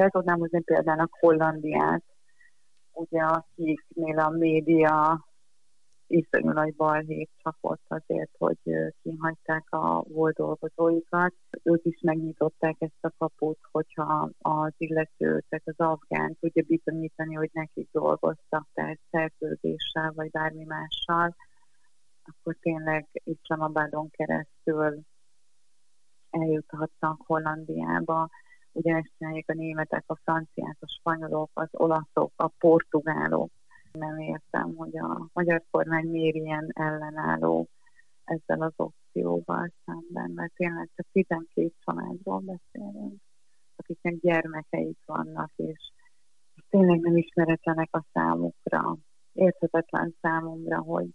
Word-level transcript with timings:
fel 0.00 0.10
tudnám 0.10 0.38
hozni 0.38 0.62
példának 0.62 1.16
Hollandiát, 1.20 2.04
ugye 2.92 3.20
akiknél 3.20 4.18
a 4.18 4.28
média 4.28 5.24
iszonyú 6.06 6.50
nagy 6.50 6.74
balhét 6.76 7.30
csapott 7.36 7.82
azért, 7.88 8.30
hogy 8.38 8.58
kihagyták 9.02 9.64
a 9.70 10.02
volt 10.02 10.34
dolgozóikat. 10.36 11.34
Ők 11.62 11.84
is 11.84 12.00
megnyitották 12.02 12.76
ezt 12.78 13.04
a 13.04 13.12
kaput, 13.18 13.58
hogyha 13.70 14.30
az 14.38 14.72
illető, 14.76 15.44
tehát 15.48 15.68
az 15.68 15.78
afgán 15.78 16.36
tudja 16.40 16.62
bizonyítani, 16.66 17.34
hogy 17.34 17.50
nekik 17.52 17.88
dolgoztak, 17.92 18.66
tehát 18.74 18.98
szerződéssel 19.10 20.12
vagy 20.14 20.30
bármi 20.30 20.64
mással, 20.64 21.36
akkor 22.24 22.56
tényleg 22.60 23.08
Islamabadon 23.12 24.10
keresztül 24.10 25.00
eljuthatnak 26.30 27.22
Hollandiába. 27.26 28.28
Ugyanezt 28.72 29.12
csinálják 29.18 29.48
a 29.48 29.54
németek, 29.54 30.04
a 30.06 30.16
franciák, 30.22 30.76
a 30.80 30.88
spanyolok, 30.98 31.50
az 31.52 31.68
olaszok, 31.72 32.32
a 32.36 32.48
portugálok 32.58 33.50
nem 33.92 34.18
értem, 34.18 34.74
hogy 34.76 34.98
a 34.98 35.28
magyar 35.32 35.62
kormány 35.70 36.06
miért 36.06 36.36
ilyen 36.36 36.70
ellenálló 36.72 37.68
ezzel 38.24 38.62
az 38.62 38.72
opcióval 38.76 39.72
szemben, 39.84 40.30
mert 40.30 40.52
tényleg 40.54 40.88
csak 40.94 41.06
12 41.12 41.72
családról 41.84 42.40
beszélünk, 42.40 43.20
akiknek 43.76 44.14
gyermekeik 44.20 44.98
vannak, 45.04 45.50
és 45.56 45.90
tényleg 46.68 47.00
nem 47.00 47.16
ismeretlenek 47.16 47.88
a 47.92 48.04
számukra. 48.12 48.96
Érthetetlen 49.32 50.14
számomra, 50.20 50.78
hogy 50.78 51.08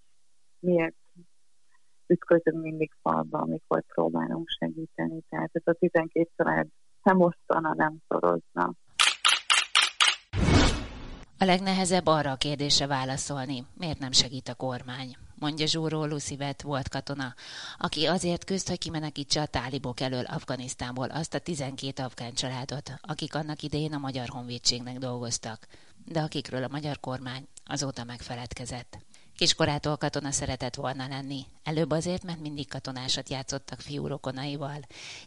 miért 0.59 0.95
ütközünk 2.07 2.61
mindig 2.61 2.91
falba, 3.01 3.37
amikor 3.37 3.83
próbálunk 3.85 4.49
segíteni. 4.49 5.21
Tehát 5.29 5.49
ez 5.53 5.61
a 5.65 5.73
12 5.73 6.29
család 6.35 6.67
nem 7.05 7.21
osztana, 7.21 7.73
nem 7.73 7.97
szorozna. 8.07 8.73
A 11.37 11.45
legnehezebb 11.45 12.07
arra 12.07 12.31
a 12.31 12.35
kérdésre 12.35 12.87
válaszolni, 12.87 13.65
miért 13.77 13.99
nem 13.99 14.11
segít 14.11 14.49
a 14.49 14.55
kormány, 14.55 15.15
mondja 15.39 15.65
Zsúró 15.65 16.05
Lucivet 16.05 16.61
volt 16.61 16.89
katona, 16.89 17.33
aki 17.77 18.05
azért 18.05 18.43
küzd, 18.43 18.67
hogy 18.67 18.77
kimenekítse 18.77 19.41
a 19.41 19.45
tálibok 19.45 19.99
elől 19.99 20.25
Afganisztánból 20.25 21.09
azt 21.09 21.33
a 21.33 21.39
12 21.39 22.03
afgán 22.03 22.33
családot, 22.33 22.91
akik 23.01 23.35
annak 23.35 23.61
idején 23.61 23.93
a 23.93 23.97
Magyar 23.97 24.27
Honvédségnek 24.27 24.97
dolgoztak, 24.97 25.67
de 26.05 26.19
akikről 26.19 26.63
a 26.63 26.71
magyar 26.71 26.99
kormány 26.99 27.47
azóta 27.65 28.03
megfeledkezett. 28.03 28.97
Kiskorától 29.37 29.97
katona 29.97 30.31
szeretett 30.31 30.75
volna 30.75 31.07
lenni. 31.07 31.45
Előbb 31.63 31.91
azért, 31.91 32.23
mert 32.23 32.39
mindig 32.39 32.67
katonásat 32.67 33.29
játszottak 33.29 33.79
fiú 33.79 34.07
rokonaival. 34.07 34.79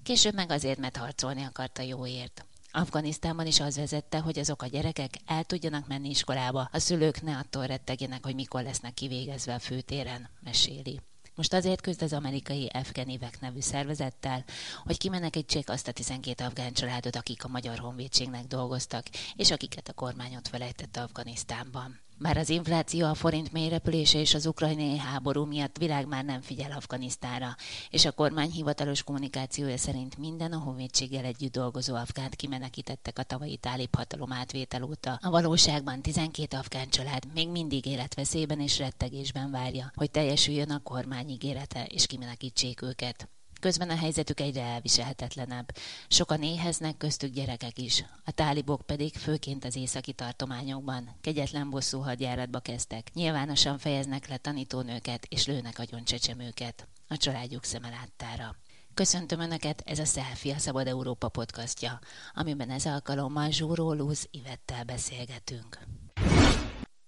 Később 0.03 0.34
meg 0.34 0.51
azért, 0.51 0.78
mert 0.78 0.97
harcolni 0.97 1.42
akarta 1.42 1.83
jóért. 1.83 2.45
Afganisztánban 2.73 3.47
is 3.47 3.61
az 3.61 3.77
vezette, 3.77 4.19
hogy 4.19 4.39
azok 4.39 4.62
a 4.62 4.67
gyerekek 4.67 5.14
el 5.27 5.45
tudjanak 5.45 5.86
menni 5.86 6.09
iskolába, 6.09 6.69
a 6.73 6.79
szülők 6.79 7.23
ne 7.23 7.36
attól 7.36 7.67
rettegjenek, 7.67 8.25
hogy 8.25 8.34
mikor 8.34 8.62
lesznek 8.62 8.95
kivégezve 8.95 9.55
a 9.55 9.59
főtéren, 9.59 10.29
meséli. 10.41 11.01
Most 11.34 11.53
azért 11.53 11.81
küzd 11.81 12.03
az 12.03 12.12
amerikai 12.12 12.70
Efgenivek 12.73 13.41
nevű 13.41 13.61
szervezettel, 13.61 14.45
hogy 14.84 14.98
kimenekítsék 14.98 15.69
azt 15.70 15.89
a 15.89 15.92
12 15.92 16.45
afgán 16.45 16.73
családot, 16.73 17.17
akik 17.17 17.45
a 17.45 17.48
Magyar 17.48 17.79
Honvédségnek 17.79 18.47
dolgoztak, 18.47 19.06
és 19.36 19.51
akiket 19.51 19.89
a 19.89 19.92
kormányot 19.92 20.48
felejtette 20.48 21.01
Afganisztánban. 21.01 22.01
Bár 22.20 22.36
az 22.36 22.48
infláció, 22.48 23.06
a 23.06 23.14
forint 23.14 23.52
mélyrepülése 23.52 24.19
és 24.19 24.34
az 24.34 24.47
ukrajnai 24.47 24.98
háború 24.98 25.44
miatt 25.44 25.78
világ 25.78 26.06
már 26.06 26.24
nem 26.24 26.41
figyel 26.41 26.72
Afganisztánra, 26.72 27.56
és 27.91 28.05
a 28.05 28.12
kormány 28.12 28.50
hivatalos 28.50 29.02
kommunikációja 29.02 29.77
szerint 29.77 30.16
minden 30.16 30.52
a 30.52 30.58
honvédséggel 30.58 31.24
együtt 31.24 31.52
dolgozó 31.52 31.94
afgánt 31.94 32.34
kimenekítettek 32.34 33.19
a 33.19 33.22
tavalyi 33.22 33.56
tálib 33.56 33.94
hatalom 33.94 34.33
átvétel 34.33 34.83
óta. 34.83 35.18
A 35.23 35.30
valóságban 35.30 36.02
12 36.02 36.56
afgán 36.56 36.89
család 36.89 37.23
még 37.34 37.48
mindig 37.48 37.86
életveszélyben 37.86 38.61
és 38.61 38.79
rettegésben 38.79 39.50
várja, 39.50 39.92
hogy 39.95 40.11
teljesüljön 40.11 40.70
a 40.70 40.83
kormány 40.83 41.29
ígérete 41.29 41.85
és 41.85 42.06
kimenekítsék 42.06 42.83
őket. 42.83 43.29
Közben 43.61 43.91
a 43.91 43.96
helyzetük 43.96 44.41
egyre 44.41 44.63
elviselhetetlenebb. 44.63 45.77
Sokan 46.08 46.42
éheznek, 46.42 46.96
köztük 46.96 47.33
gyerekek 47.33 47.79
is. 47.79 48.05
A 48.24 48.30
tálibok 48.30 48.80
pedig, 48.80 49.14
főként 49.17 49.64
az 49.64 49.77
északi 49.77 50.13
tartományokban, 50.13 51.17
kegyetlen 51.20 51.70
bosszú 51.70 52.01
hadjáratba 52.01 52.58
kezdtek. 52.58 53.11
Nyilvánosan 53.14 53.79
fejeznek 53.79 54.29
le 54.29 54.36
tanítónőket, 54.36 55.27
és 55.29 55.47
lőnek 55.47 55.79
agyon 55.79 56.05
csecsemőket. 56.05 56.86
A 57.08 57.17
családjuk 57.17 57.64
szeme 57.64 57.89
láttára. 57.89 58.57
Köszöntöm 58.95 59.41
Önöket, 59.41 59.83
ez 59.86 59.98
a 59.98 60.05
Selfie, 60.05 60.55
a 60.55 60.58
Szabad 60.58 60.86
Európa 60.86 61.29
podcastja, 61.29 61.98
amiben 62.35 62.70
ez 62.70 62.86
alkalommal 62.86 63.51
Zsúró 63.51 63.92
Luz 63.92 64.29
Ivettel 64.30 64.85
beszélgetünk. 64.85 65.79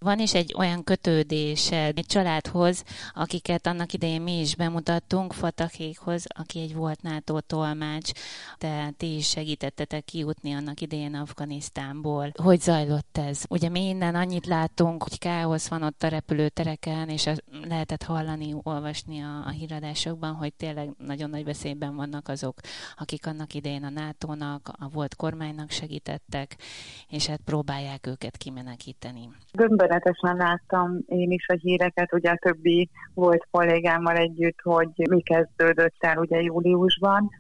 Van 0.05 0.19
is 0.19 0.34
egy 0.34 0.55
olyan 0.59 0.84
kötődés 0.84 1.71
egy 1.71 2.05
családhoz, 2.06 2.84
akiket 3.12 3.66
annak 3.66 3.93
idején 3.93 4.22
mi 4.22 4.41
is 4.41 4.56
bemutattunk, 4.56 5.33
Fatakékhoz, 5.33 6.25
aki 6.28 6.61
egy 6.61 6.75
volt 6.75 7.03
NATO 7.03 7.41
tolmács, 7.41 8.10
de 8.59 8.93
ti 8.97 9.15
is 9.15 9.28
segítettetek 9.28 10.05
kijutni 10.05 10.53
annak 10.53 10.81
idején 10.81 11.15
Afganisztánból. 11.15 12.33
Hogy 12.43 12.60
zajlott 12.60 13.19
ez? 13.19 13.43
Ugye 13.49 13.69
mi 13.69 13.89
innen 13.89 14.15
annyit 14.15 14.47
látunk, 14.47 15.03
hogy 15.03 15.19
káosz 15.19 15.69
van 15.69 15.83
ott 15.83 16.03
a 16.03 16.09
repülőtereken, 16.09 17.09
és 17.09 17.31
lehetett 17.69 18.03
hallani, 18.03 18.55
olvasni 18.62 19.21
a, 19.21 19.47
a 19.47 19.50
híradásokban, 19.50 20.34
hogy 20.34 20.55
tényleg 20.55 20.91
nagyon 20.99 21.31
nagy 21.31 21.44
veszélyben 21.44 21.97
vannak 21.97 22.28
azok, 22.28 22.60
akik 22.97 23.27
annak 23.27 23.55
idején 23.55 23.84
a 23.84 23.91
NATO-nak, 23.91 24.71
a 24.78 24.89
volt 24.89 25.16
kormánynak 25.16 25.71
segítettek, 25.71 26.56
és 27.09 27.27
hát 27.27 27.41
próbálják 27.44 28.06
őket 28.06 28.37
kimenekíteni. 28.37 29.28
Gömbör 29.53 29.89
döbbenetesen 29.91 30.37
láttam 30.37 30.99
én 31.06 31.31
is 31.31 31.49
a 31.49 31.56
híreket, 31.61 32.12
ugye 32.12 32.31
a 32.31 32.39
többi 32.41 32.91
volt 33.15 33.47
kollégámmal 33.51 34.17
együtt, 34.17 34.61
hogy 34.62 34.91
mi 35.11 35.21
kezdődött 35.21 35.97
el 35.99 36.19
ugye 36.19 36.41
júliusban, 36.41 37.31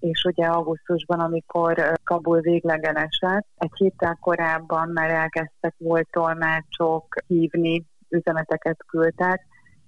és 0.00 0.24
ugye 0.24 0.46
augusztusban, 0.46 1.20
amikor 1.20 1.92
Kabul 2.04 2.40
végleg 2.40 2.84
esett, 2.84 3.46
egy 3.56 3.70
héttel 3.74 4.18
korábban 4.20 4.88
már 4.88 5.10
elkezdtek 5.10 5.74
volt 5.78 6.08
tolmácsok 6.10 7.14
hívni, 7.26 7.84
üzeneteket 8.08 8.84
küldtek, 8.86 9.46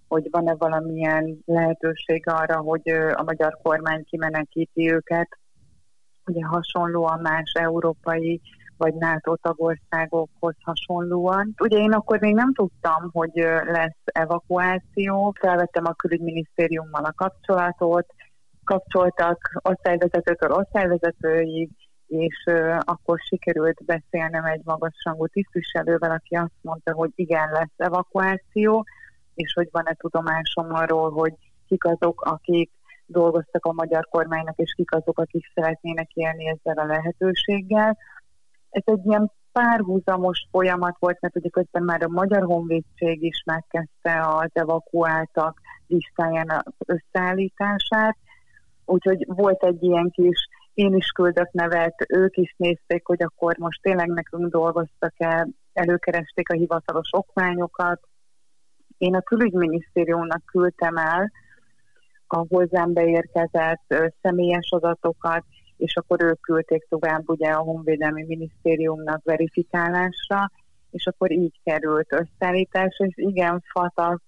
hogy 0.09 0.29
van-e 0.31 0.55
valamilyen 0.55 1.39
lehetőség 1.45 2.29
arra, 2.29 2.57
hogy 2.57 2.89
a 3.13 3.23
magyar 3.23 3.59
kormány 3.63 4.05
kimenekíti 4.05 4.93
őket. 4.93 5.29
Ugye 6.27 6.45
hasonlóan 6.45 7.21
más 7.21 7.53
európai 7.53 8.41
vagy 8.77 8.95
NATO 8.95 9.37
tagországokhoz 9.37 10.55
hasonlóan. 10.63 11.55
Ugye 11.61 11.79
én 11.79 11.93
akkor 11.93 12.21
még 12.21 12.35
nem 12.35 12.53
tudtam, 12.53 13.11
hogy 13.13 13.31
lesz 13.65 14.03
evakuáció, 14.05 15.35
felvettem 15.41 15.85
a 15.85 15.93
külügyminisztériummal 15.93 17.05
a 17.05 17.13
kapcsolatot, 17.13 18.07
kapcsoltak 18.65 19.61
osztályvezetőtől 19.63 20.51
osztályvezetőig, 20.51 21.71
és 22.07 22.45
akkor 22.81 23.19
sikerült 23.19 23.85
beszélnem 23.85 24.45
egy 24.45 24.61
magasrangú 24.65 25.27
tisztviselővel, 25.27 26.11
aki 26.11 26.35
azt 26.35 26.59
mondta, 26.61 26.93
hogy 26.93 27.11
igen, 27.15 27.51
lesz 27.51 27.75
evakuáció, 27.77 28.85
és 29.35 29.53
hogy 29.53 29.69
van-e 29.71 29.95
tudomásom 29.95 30.75
arról, 30.75 31.11
hogy 31.11 31.35
kik 31.67 31.85
azok, 31.85 32.21
akik 32.21 32.71
dolgoztak 33.07 33.65
a 33.67 33.73
magyar 33.73 34.09
kormánynak, 34.11 34.57
és 34.57 34.73
kik 34.77 34.93
azok, 34.93 35.19
akik 35.19 35.51
szeretnének 35.55 36.11
élni 36.13 36.49
ezzel 36.49 36.79
a 36.85 36.87
lehetőséggel 36.87 37.97
ez 38.77 38.83
egy 38.85 39.07
ilyen 39.07 39.33
párhuzamos 39.53 40.47
folyamat 40.51 40.97
volt, 40.99 41.21
mert 41.21 41.37
ugye 41.37 41.49
közben 41.49 41.83
már 41.83 42.03
a 42.03 42.09
Magyar 42.09 42.43
Honvédség 42.43 43.23
is 43.23 43.43
megkezdte 43.45 44.27
az 44.27 44.51
evakuáltak 44.53 45.61
listájának 45.87 46.69
összeállítását, 46.87 48.17
úgyhogy 48.85 49.25
volt 49.27 49.65
egy 49.65 49.83
ilyen 49.83 50.11
kis, 50.11 50.49
én 50.75 50.95
is 50.95 51.07
küldök 51.07 51.53
nevet, 51.53 51.95
ők 52.09 52.37
is 52.37 52.55
nézték, 52.57 53.07
hogy 53.07 53.23
akkor 53.23 53.57
most 53.59 53.83
tényleg 53.83 54.09
nekünk 54.09 54.53
dolgoztak 54.53 55.15
el, 55.17 55.49
előkeresték 55.73 56.49
a 56.49 56.57
hivatalos 56.57 57.09
okmányokat. 57.13 58.01
Én 58.99 59.15
a 59.15 59.21
külügyminisztériumnak 59.21 60.45
küldtem 60.45 60.97
el 60.97 61.31
a 62.27 62.45
hozzám 62.49 62.93
beérkezett 62.93 63.95
személyes 64.23 64.69
adatokat, 64.71 65.45
és 65.77 65.97
akkor 65.97 66.23
ők 66.23 66.41
küldték 66.41 66.87
tovább 66.89 67.29
ugye 67.29 67.51
a 67.51 67.63
Honvédelmi 67.63 68.25
Minisztériumnak 68.25 69.21
verifikálásra, 69.25 70.51
és 70.91 71.07
akkor 71.07 71.31
így 71.33 71.61
került 71.65 72.13
összeállításra, 72.13 73.07
és 73.07 73.15
igen, 73.17 73.63
Fatak 73.73 74.23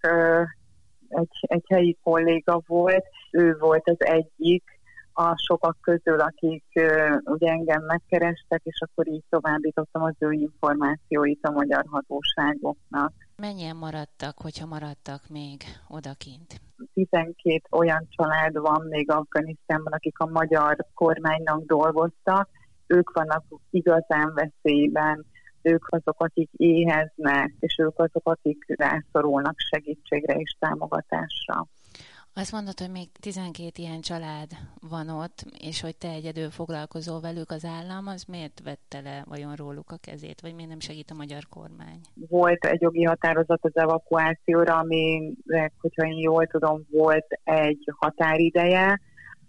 egy, 1.09 1.29
egy 1.41 1.65
helyi 1.69 1.99
kolléga 2.03 2.62
volt, 2.67 3.05
ő 3.31 3.56
volt 3.59 3.89
az 3.89 3.97
egyik 3.99 4.65
a 5.12 5.35
sokak 5.47 5.77
közül, 5.81 6.21
akik 6.21 6.65
ugye 7.25 7.50
engem 7.50 7.85
megkerestek, 7.85 8.61
és 8.65 8.81
akkor 8.81 9.09
így 9.09 9.25
továbbítottam 9.29 10.03
az 10.03 10.15
ő 10.19 10.31
információit 10.31 11.39
a 11.43 11.50
magyar 11.50 11.85
hatóságoknak. 11.91 13.12
Mennyien 13.43 13.76
maradtak, 13.76 14.38
hogyha 14.38 14.67
maradtak 14.67 15.29
még 15.29 15.62
odakint? 15.88 16.61
12 16.94 17.61
olyan 17.70 18.06
család 18.11 18.58
van 18.58 18.87
még 18.88 19.11
Afganisztánban, 19.11 19.93
akik 19.93 20.19
a 20.19 20.26
magyar 20.26 20.76
kormánynak 20.94 21.64
dolgoztak, 21.64 22.49
ők 22.87 23.11
vannak 23.11 23.44
igazán 23.70 24.35
veszélyben, 24.35 25.26
ők 25.62 25.85
azok, 25.88 26.20
akik 26.20 26.50
éheznek, 26.52 27.55
és 27.61 27.79
ők 27.79 27.99
azok, 27.99 28.29
akik 28.29 28.64
rászorulnak 28.67 29.58
segítségre 29.58 30.35
és 30.35 30.56
támogatásra. 30.58 31.67
Azt 32.34 32.52
mondod, 32.52 32.78
hogy 32.78 32.90
még 32.90 33.08
12 33.20 33.70
ilyen 33.75 34.00
család 34.00 34.50
van 34.88 35.08
ott, 35.08 35.44
és 35.58 35.80
hogy 35.80 35.96
te 35.96 36.08
egyedül 36.08 36.50
foglalkozol 36.50 37.20
velük 37.20 37.50
az 37.50 37.64
állam, 37.64 38.06
az 38.06 38.25
miért 38.25 38.60
vette 38.64 39.00
le 39.00 39.25
vajon 39.28 39.54
róluk 39.54 39.90
a 39.90 39.96
kezét, 40.00 40.40
vagy 40.40 40.54
miért 40.54 40.70
nem 40.70 40.80
segít 40.80 41.10
a 41.10 41.14
magyar 41.14 41.42
kormány? 41.48 42.00
Volt 42.14 42.64
egy 42.64 42.80
jogi 42.80 43.02
határozat 43.02 43.64
az 43.64 43.76
evakuációra, 43.76 44.78
amire, 44.78 45.72
hogyha 45.80 46.06
én 46.06 46.19
jól 46.19 46.46
tudom, 46.46 46.82
volt 46.90 47.26
egy 47.44 47.90
határideje, 47.96 49.00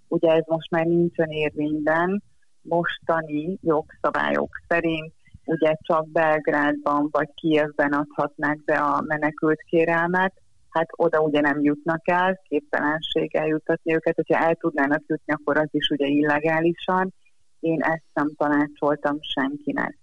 ugye 0.08 0.32
ez 0.32 0.44
most 0.46 0.70
már 0.70 0.86
nincsen 0.86 1.30
érvényben, 1.30 2.24
mostani 2.62 3.58
jogszabályok 3.62 4.50
szerint 4.68 5.14
ugye 5.46 5.74
csak 5.82 6.10
Belgrádban 6.10 7.08
vagy 7.12 7.30
Kievben 7.34 7.94
adhatnák 7.94 8.64
be 8.64 8.78
a 8.78 9.02
menekült 9.02 9.62
kérelmet, 9.62 10.34
hát 10.80 10.90
oda 10.96 11.20
ugye 11.20 11.40
nem 11.40 11.62
jutnak 11.62 12.10
el, 12.10 12.40
képtelenség 12.48 13.36
eljutatni 13.36 13.94
őket, 13.94 14.16
hogyha 14.16 14.44
el 14.44 14.56
tudnának 14.56 15.04
jutni, 15.08 15.34
akkor 15.34 15.58
az 15.58 15.68
is 15.72 15.90
ugye 15.90 16.06
illegálisan. 16.06 17.14
Én 17.60 17.82
ezt 17.82 18.10
nem 18.14 18.28
tanácsoltam 18.38 19.18
senkinek. 19.22 19.98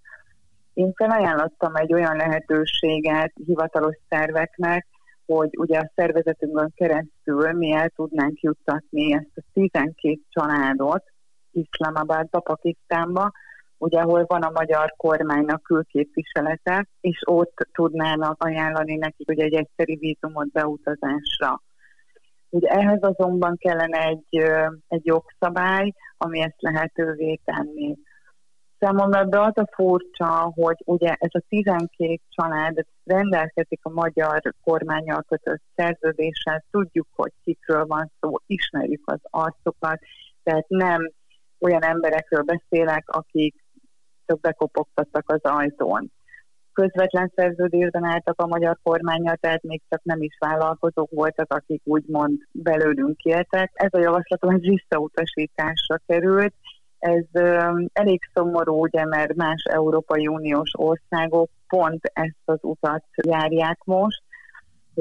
Én 0.73 0.93
felajánlottam 0.93 1.75
egy 1.75 1.93
olyan 1.93 2.15
lehetőséget 2.15 3.33
hivatalos 3.45 3.95
szerveknek, 4.09 4.87
hogy 5.25 5.49
ugye 5.57 5.79
a 5.79 5.91
szervezetünkön 5.95 6.71
keresztül 6.75 7.51
mi 7.51 7.71
el 7.71 7.89
tudnánk 7.89 8.39
juttatni 8.39 9.13
ezt 9.13 9.31
a 9.35 9.41
12 9.53 10.19
családot 10.29 11.03
Iszlamabadba, 11.51 12.39
Pakisztánba, 12.39 13.31
ugye, 13.77 13.99
ahol 13.99 14.25
van 14.27 14.41
a 14.41 14.51
magyar 14.53 14.93
kormánynak 14.97 15.63
külképviselete, 15.63 16.87
és 17.01 17.21
ott 17.25 17.67
tudnának 17.71 18.43
ajánlani 18.43 18.95
nekik 18.95 19.27
hogy 19.27 19.39
egy 19.39 19.53
egyszeri 19.53 19.95
vízumot 19.95 20.51
beutazásra. 20.51 21.61
Ugye 22.49 22.67
ehhez 22.67 22.99
azonban 23.01 23.57
kellene 23.57 23.99
egy, 23.99 24.41
egy 24.87 25.05
jogszabály, 25.05 25.93
ami 26.17 26.39
ezt 26.39 26.61
lehetővé 26.61 27.39
tenni. 27.45 27.97
Számomra 28.79 29.23
de 29.23 29.39
az 29.39 29.57
a 29.57 29.67
furcsa, 29.75 30.51
hogy 30.55 30.75
ugye 30.85 31.13
ez 31.19 31.29
a 31.31 31.43
12 31.49 32.19
család 32.29 32.85
rendelkezik 33.03 33.79
a 33.83 33.89
magyar 33.89 34.41
kormányal 34.63 35.23
kötött 35.27 35.61
szerződéssel, 35.75 36.63
tudjuk, 36.71 37.07
hogy 37.15 37.31
kikről 37.43 37.85
van 37.85 38.11
szó, 38.19 38.31
ismerjük 38.45 39.01
az 39.05 39.19
arcokat, 39.21 39.99
tehát 40.43 40.67
nem 40.67 41.11
olyan 41.59 41.83
emberekről 41.83 42.41
beszélek, 42.41 43.09
akik 43.09 43.65
csak 44.27 44.39
bekopogtattak 44.39 45.23
az 45.31 45.41
ajtón. 45.41 46.11
Közvetlen 46.73 47.31
szerződésben 47.35 48.03
álltak 48.03 48.41
a 48.41 48.47
magyar 48.47 48.77
kormányjal, 48.83 49.35
tehát 49.35 49.63
még 49.63 49.81
csak 49.89 50.03
nem 50.03 50.21
is 50.21 50.37
vállalkozók 50.39 51.09
voltak, 51.11 51.53
akik 51.53 51.81
úgymond 51.83 52.37
belőlünk 52.51 53.21
éltek. 53.21 53.71
Ez 53.73 53.89
a 53.91 53.99
javaslatom 53.99 54.49
ez 54.49 54.61
visszautasításra 54.61 55.99
került, 56.05 56.53
ez 56.99 57.25
elég 57.93 58.19
szomorú, 58.33 58.81
ugye, 58.81 59.05
mert 59.05 59.35
más 59.35 59.63
Európai 59.63 60.27
Uniós 60.27 60.71
országok 60.73 61.49
pont 61.67 62.11
ezt 62.13 62.41
az 62.45 62.59
utat 62.61 63.03
járják 63.13 63.79
most, 63.83 64.21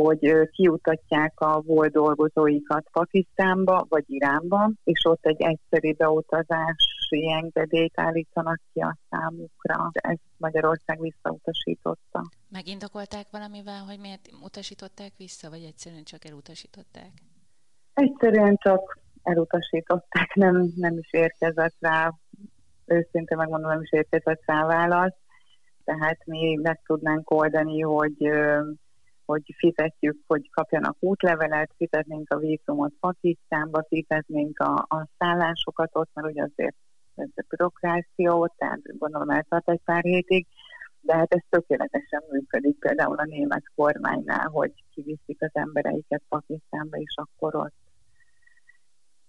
hogy 0.02 0.48
kiutatják 0.50 1.40
a 1.40 1.60
volt 1.60 1.92
dolgozóikat 1.92 2.88
Pakisztánba 2.92 3.86
vagy 3.88 4.04
Iránba, 4.06 4.70
és 4.84 5.04
ott 5.04 5.26
egy 5.26 5.42
egyszerű 5.42 5.92
beutazási 5.92 7.32
engedélyt 7.42 8.00
állítanak 8.00 8.60
ki 8.72 8.80
a 8.80 8.96
számukra. 9.10 9.90
Ezt 9.92 10.20
Magyarország 10.36 11.00
visszautasította. 11.00 12.22
Megindokolták 12.48 13.26
valamivel, 13.30 13.84
hogy 13.84 13.98
miért 13.98 14.28
utasították 14.42 15.12
vissza, 15.16 15.50
vagy 15.50 15.62
egyszerűen 15.62 16.04
csak 16.04 16.24
elutasították? 16.24 17.10
Egyszerűen 17.94 18.56
csak 18.56 18.98
elutasították, 19.22 20.34
nem, 20.34 20.72
nem 20.76 20.98
is 20.98 21.12
érkezett 21.12 21.74
rá, 21.80 22.12
őszintén 22.86 23.36
megmondom, 23.36 23.70
nem 23.70 23.80
is 23.80 23.92
érkezett 23.92 24.42
rá 24.46 24.66
válasz, 24.66 25.16
tehát 25.84 26.26
mi 26.26 26.54
meg 26.62 26.80
tudnánk 26.86 27.30
oldani, 27.30 27.80
hogy 27.80 28.30
hogy 29.26 29.54
fizetjük, 29.58 30.18
hogy 30.26 30.50
kapjanak 30.50 30.96
útlevelet, 31.00 31.70
fizetnénk 31.76 32.32
a 32.32 32.38
vízumot 32.38 32.92
Pakisztánba, 33.00 33.84
fizetnénk 33.88 34.58
a, 34.58 34.74
a 34.74 35.08
szállásokat 35.18 35.90
ott, 35.92 36.10
mert 36.14 36.28
ugye 36.28 36.42
azért 36.42 36.76
ez 37.14 37.28
a 37.34 37.44
bürokráció, 37.48 38.54
tehát 38.56 38.98
gondolom 38.98 39.30
eltart 39.30 39.70
egy 39.70 39.80
pár 39.84 40.02
hétig, 40.02 40.46
de 41.00 41.14
hát 41.14 41.34
ez 41.34 41.42
tökéletesen 41.48 42.22
működik 42.30 42.78
például 42.78 43.16
a 43.18 43.24
német 43.24 43.64
kormánynál, 43.74 44.48
hogy 44.48 44.72
kiviszik 44.94 45.42
az 45.42 45.50
embereiket 45.52 46.22
Pakisztánba, 46.28 46.96
és 46.96 47.14
akkor 47.14 47.54
ott 47.54 47.74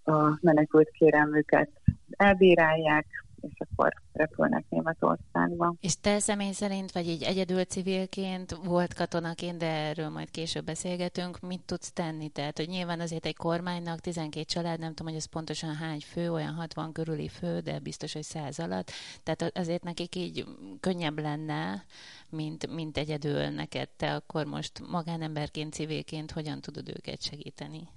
a 0.04 0.38
menekült 0.42 0.90
kérelmüket 0.90 1.70
elbírálják, 2.10 3.06
és 3.42 3.54
akkor 3.58 3.94
repülnek 4.14 4.66
Németországba. 4.70 5.76
És 5.80 6.00
te 6.00 6.20
személy 6.20 6.52
szerint, 6.52 6.92
vagy 6.92 7.08
így 7.08 7.24
egyedül 7.24 7.64
civilként, 7.64 8.52
volt 8.66 8.94
katonaként, 8.94 9.58
de 9.58 9.66
erről 9.66 10.10
majd 10.10 10.32
később 10.32 10.66
beszélgetünk, 10.66 11.40
mit 11.40 11.66
tudsz 11.66 11.92
tenni? 11.92 12.30
Tehát, 12.30 12.58
hogy 12.58 12.68
nyilván 12.68 13.00
azért 13.00 13.26
egy 13.26 13.36
kormánynak 13.36 14.00
12 14.00 14.46
család, 14.46 14.80
nem 14.80 14.94
tudom, 14.94 15.08
hogy 15.08 15.22
ez 15.22 15.26
pontosan 15.26 15.76
hány 15.76 16.00
fő, 16.00 16.32
olyan 16.32 16.54
60 16.54 16.92
körüli 16.92 17.28
fő, 17.28 17.60
de 17.60 17.80
biztos, 17.80 18.14
hogy 18.14 18.24
száz 18.24 18.60
alatt. 18.60 18.92
Tehát 19.24 19.58
azért 19.58 19.84
nekik 19.84 20.16
így 20.16 20.46
könnyebb 20.80 21.20
lenne, 21.20 21.84
mint, 22.30 22.76
mint 22.76 22.98
egyedül 22.98 23.48
neked. 23.48 23.90
Te 23.90 24.14
akkor 24.14 24.46
most 24.46 24.82
magánemberként, 24.92 25.74
civilként 25.74 26.32
hogyan 26.32 26.62
tudod 26.62 26.90
őket 26.90 27.22
segíteni? 27.22 27.88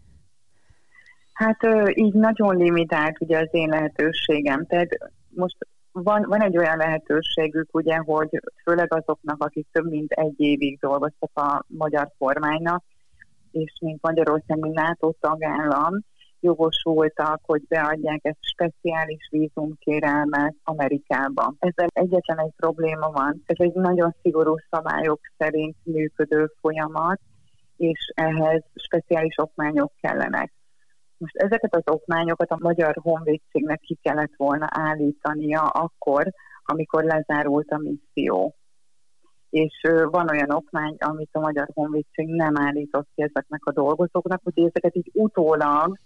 Hát 1.32 1.58
így 1.94 2.14
nagyon 2.14 2.56
limitált 2.56 3.20
ugye 3.20 3.38
az 3.38 3.48
én 3.50 3.68
lehetőségem. 3.68 4.66
Tehát 4.66 4.88
most 5.34 5.56
van, 5.92 6.24
van 6.28 6.42
egy 6.42 6.58
olyan 6.58 6.76
lehetőségük, 6.76 7.74
ugye, 7.74 7.96
hogy 7.96 8.28
főleg 8.64 8.94
azoknak, 8.94 9.44
akik 9.44 9.66
több 9.72 9.90
mint 9.90 10.12
egy 10.12 10.34
évig 10.36 10.78
dolgoztak 10.78 11.30
a 11.34 11.64
magyar 11.66 12.12
kormánynak, 12.18 12.84
és 13.50 13.72
mint 13.80 14.02
Magyarország, 14.02 14.58
mint 14.58 14.74
NATO 14.74 15.12
tagállam, 15.20 15.94
jogosultak, 16.40 17.40
hogy 17.46 17.62
beadják 17.68 18.20
ezt 18.22 18.38
speciális 18.40 19.28
vízumkérelmet 19.30 20.54
Amerikába. 20.64 21.54
Ezzel 21.58 21.88
egyetlen 21.92 22.38
egy 22.38 22.52
probléma 22.56 23.10
van. 23.10 23.42
Ez 23.46 23.56
egy 23.58 23.72
nagyon 23.72 24.14
szigorú 24.22 24.54
szabályok 24.70 25.20
szerint 25.38 25.76
működő 25.82 26.52
folyamat, 26.60 27.20
és 27.76 28.12
ehhez 28.14 28.62
speciális 28.74 29.34
okmányok 29.38 29.92
kellenek. 30.00 30.52
Most 31.20 31.36
ezeket 31.36 31.74
az 31.74 31.82
okmányokat 31.84 32.50
a 32.50 32.58
Magyar 32.60 32.96
Honvédségnek 33.02 33.80
ki 33.80 33.98
kellett 34.02 34.32
volna 34.36 34.66
állítania 34.70 35.60
akkor, 35.60 36.32
amikor 36.64 37.04
lezárult 37.04 37.70
a 37.70 37.78
misszió. 37.78 38.54
És 39.50 39.80
van 40.10 40.30
olyan 40.30 40.50
okmány, 40.50 40.96
amit 40.98 41.28
a 41.32 41.40
Magyar 41.40 41.68
Honvédség 41.74 42.26
nem 42.26 42.56
állított 42.56 43.08
ki 43.14 43.22
ezeknek 43.22 43.64
a 43.64 43.72
dolgozóknak, 43.72 44.40
hogy 44.44 44.58
ezeket 44.58 44.96
így 44.96 45.10
utólag 45.12 45.98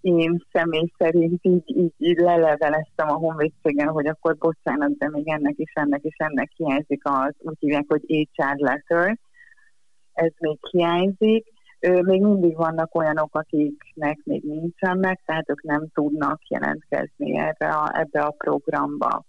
én 0.00 0.44
személy 0.52 0.92
szerint 0.98 1.38
így, 1.42 1.62
így, 1.76 1.92
így 1.98 2.18
leleveleztem 2.18 3.08
a 3.08 3.16
honvédségen, 3.16 3.88
hogy 3.88 4.06
akkor 4.06 4.36
bocsánat, 4.36 4.98
de 4.98 5.08
még 5.08 5.28
ennek 5.28 5.54
is, 5.56 5.72
ennek 5.74 6.04
is, 6.04 6.14
ennek 6.16 6.50
hiányzik 6.56 7.02
az, 7.04 7.34
úgy 7.38 7.56
hívják, 7.58 7.84
hogy 7.88 8.28
HR 8.32 8.56
letter, 8.56 9.18
ez 10.12 10.32
még 10.38 10.58
hiányzik, 10.70 11.52
még 11.80 12.22
mindig 12.22 12.56
vannak 12.56 12.94
olyanok, 12.94 13.34
akiknek 13.34 14.18
még 14.24 14.42
nincsen 14.42 14.98
meg, 14.98 15.20
tehát 15.24 15.50
ők 15.50 15.62
nem 15.62 15.86
tudnak 15.94 16.48
jelentkezni 16.48 17.38
erre 17.38 17.68
a, 17.68 17.90
ebbe 17.98 18.20
a 18.20 18.30
programba. 18.30 19.24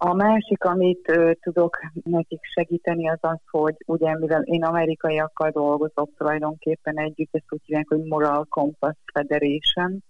A 0.00 0.14
másik, 0.14 0.64
amit 0.64 1.08
ö, 1.08 1.32
tudok 1.40 1.78
nekik 2.02 2.40
segíteni, 2.42 3.08
az 3.08 3.18
az, 3.20 3.38
hogy 3.50 3.74
ugye 3.86 4.18
mivel 4.18 4.42
én 4.42 4.64
amerikaiakkal 4.64 5.50
dolgozok 5.50 6.10
tulajdonképpen 6.16 6.98
együtt, 6.98 7.34
ezt 7.34 7.52
úgy 7.52 7.60
hívják, 7.64 7.88
hogy 7.88 8.02
Moral 8.04 8.44
Compass 8.44 8.96
Federation. 9.12 10.04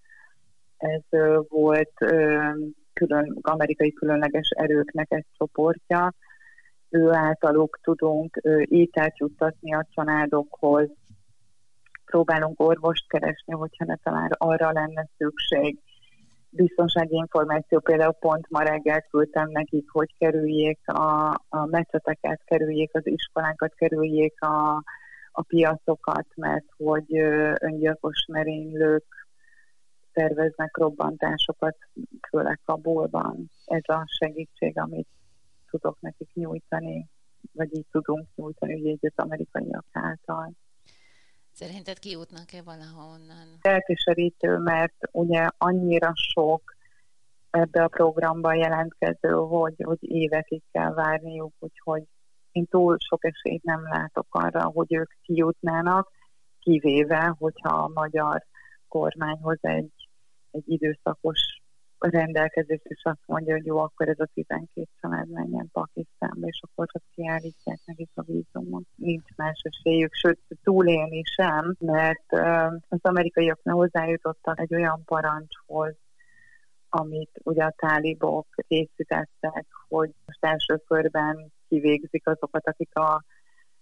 Ez 0.77 1.01
ö, 1.11 1.41
volt 1.49 1.93
ö, 2.01 2.49
külön, 2.93 3.39
amerikai 3.41 3.93
különleges 3.93 4.49
erőknek 4.49 5.07
egy 5.13 5.27
csoportja. 5.39 6.15
Ő 6.91 7.13
általuk 7.13 7.79
tudunk 7.83 8.41
ételt 8.65 9.19
juttatni 9.19 9.75
a 9.75 9.87
családokhoz, 9.95 10.89
próbálunk 12.11 12.61
orvost 12.61 13.09
keresni, 13.09 13.53
hogyha 13.53 13.85
ne 13.85 13.97
talán 13.97 14.31
arra 14.31 14.73
lenne 14.73 15.09
szükség. 15.17 15.79
Biztonsági 16.51 17.15
információ 17.15 17.81
például 17.81 18.13
pont 18.13 18.51
ma 18.51 18.63
reggel 18.63 19.01
küldtem 19.01 19.49
nekik, 19.51 19.91
hogy 19.91 20.15
kerüljék 20.19 20.79
a, 20.89 21.29
a 21.49 21.67
mecseteket, 21.67 22.41
kerüljék 22.45 22.91
az 22.93 23.07
iskolákat, 23.07 23.75
kerüljék 23.75 24.41
a, 24.41 24.83
a 25.33 25.43
piacokat, 25.43 26.27
mert 26.37 26.65
hogy 26.77 27.17
öngyilkos 27.61 28.25
merénylők 28.29 29.05
terveznek 30.13 30.77
robbantásokat, 30.77 31.77
főleg 32.29 32.61
Kabulban. 32.65 33.51
Ez 33.65 33.83
a 33.87 34.05
segítség, 34.07 34.79
amit 34.79 35.09
tudok 35.71 36.01
nekik 36.01 36.29
nyújtani, 36.35 37.09
vagy 37.53 37.77
így 37.77 37.87
tudunk 37.91 38.27
nyújtani 38.35 38.99
az 39.01 39.13
amerikaiak 39.17 39.87
által. 39.93 40.53
Szerinted 41.59 41.99
kijutnak-e 41.99 42.63
valahonnan? 42.63 43.47
Elkeserítő, 43.61 44.57
mert 44.57 44.95
ugye 45.13 45.47
annyira 45.57 46.13
sok 46.15 46.77
ebbe 47.51 47.83
a 47.83 47.89
programban 47.89 48.57
jelentkező, 48.57 49.29
hogy, 49.29 49.75
hogy 49.85 49.99
évekig 50.01 50.63
kell 50.73 50.93
várniuk, 50.93 51.53
úgyhogy 51.59 52.03
én 52.53 52.67
túl 52.67 52.97
sok 52.99 53.25
esélyt 53.25 53.63
nem 53.63 53.83
látok 53.83 54.27
arra, 54.31 54.65
hogy 54.65 54.95
ők 54.95 55.11
kijutnának, 55.23 56.11
kivéve, 56.61 57.35
hogyha 57.39 57.77
a 57.77 57.91
magyar 57.95 58.45
kormányhoz 58.89 59.59
egy, 59.61 60.09
egy 60.51 60.65
időszakos 60.67 61.41
rendelkezés, 61.99 62.81
és 62.83 63.03
azt 63.05 63.27
mondja, 63.27 63.55
hogy 63.55 63.67
jó, 63.67 63.79
akkor 63.79 64.09
ez 64.09 64.21
a 64.21 64.29
12 64.35 64.89
család 65.01 65.29
menjen 65.31 65.69
Pakisztánba, 65.73 66.47
és 66.47 66.61
akkor 66.63 66.87
ott 66.93 67.05
kiállítják 67.15 67.79
nekik 67.85 68.11
a 68.15 68.23
vízumot. 68.23 68.85
Nincs 68.95 69.29
más 69.37 69.63
esélyük, 69.63 70.15
sőt, 70.15 70.41
túlélni 70.63 71.23
sem, 71.25 71.75
mert 71.79 72.33
az 72.89 72.99
amerikaiaknak 73.03 73.75
hozzájutottak 73.75 74.61
egy 74.61 74.75
olyan 74.75 75.03
parancshoz, 75.05 75.97
amit 76.89 77.41
ugye 77.45 77.65
a 77.65 77.75
tálibok 77.77 78.47
készítettek, 78.69 79.67
hogy 79.89 80.11
most 80.27 80.45
első 80.45 80.77
körben 80.77 81.53
kivégzik 81.69 82.27
azokat, 82.27 82.67
akik 82.67 82.97
a 82.97 83.23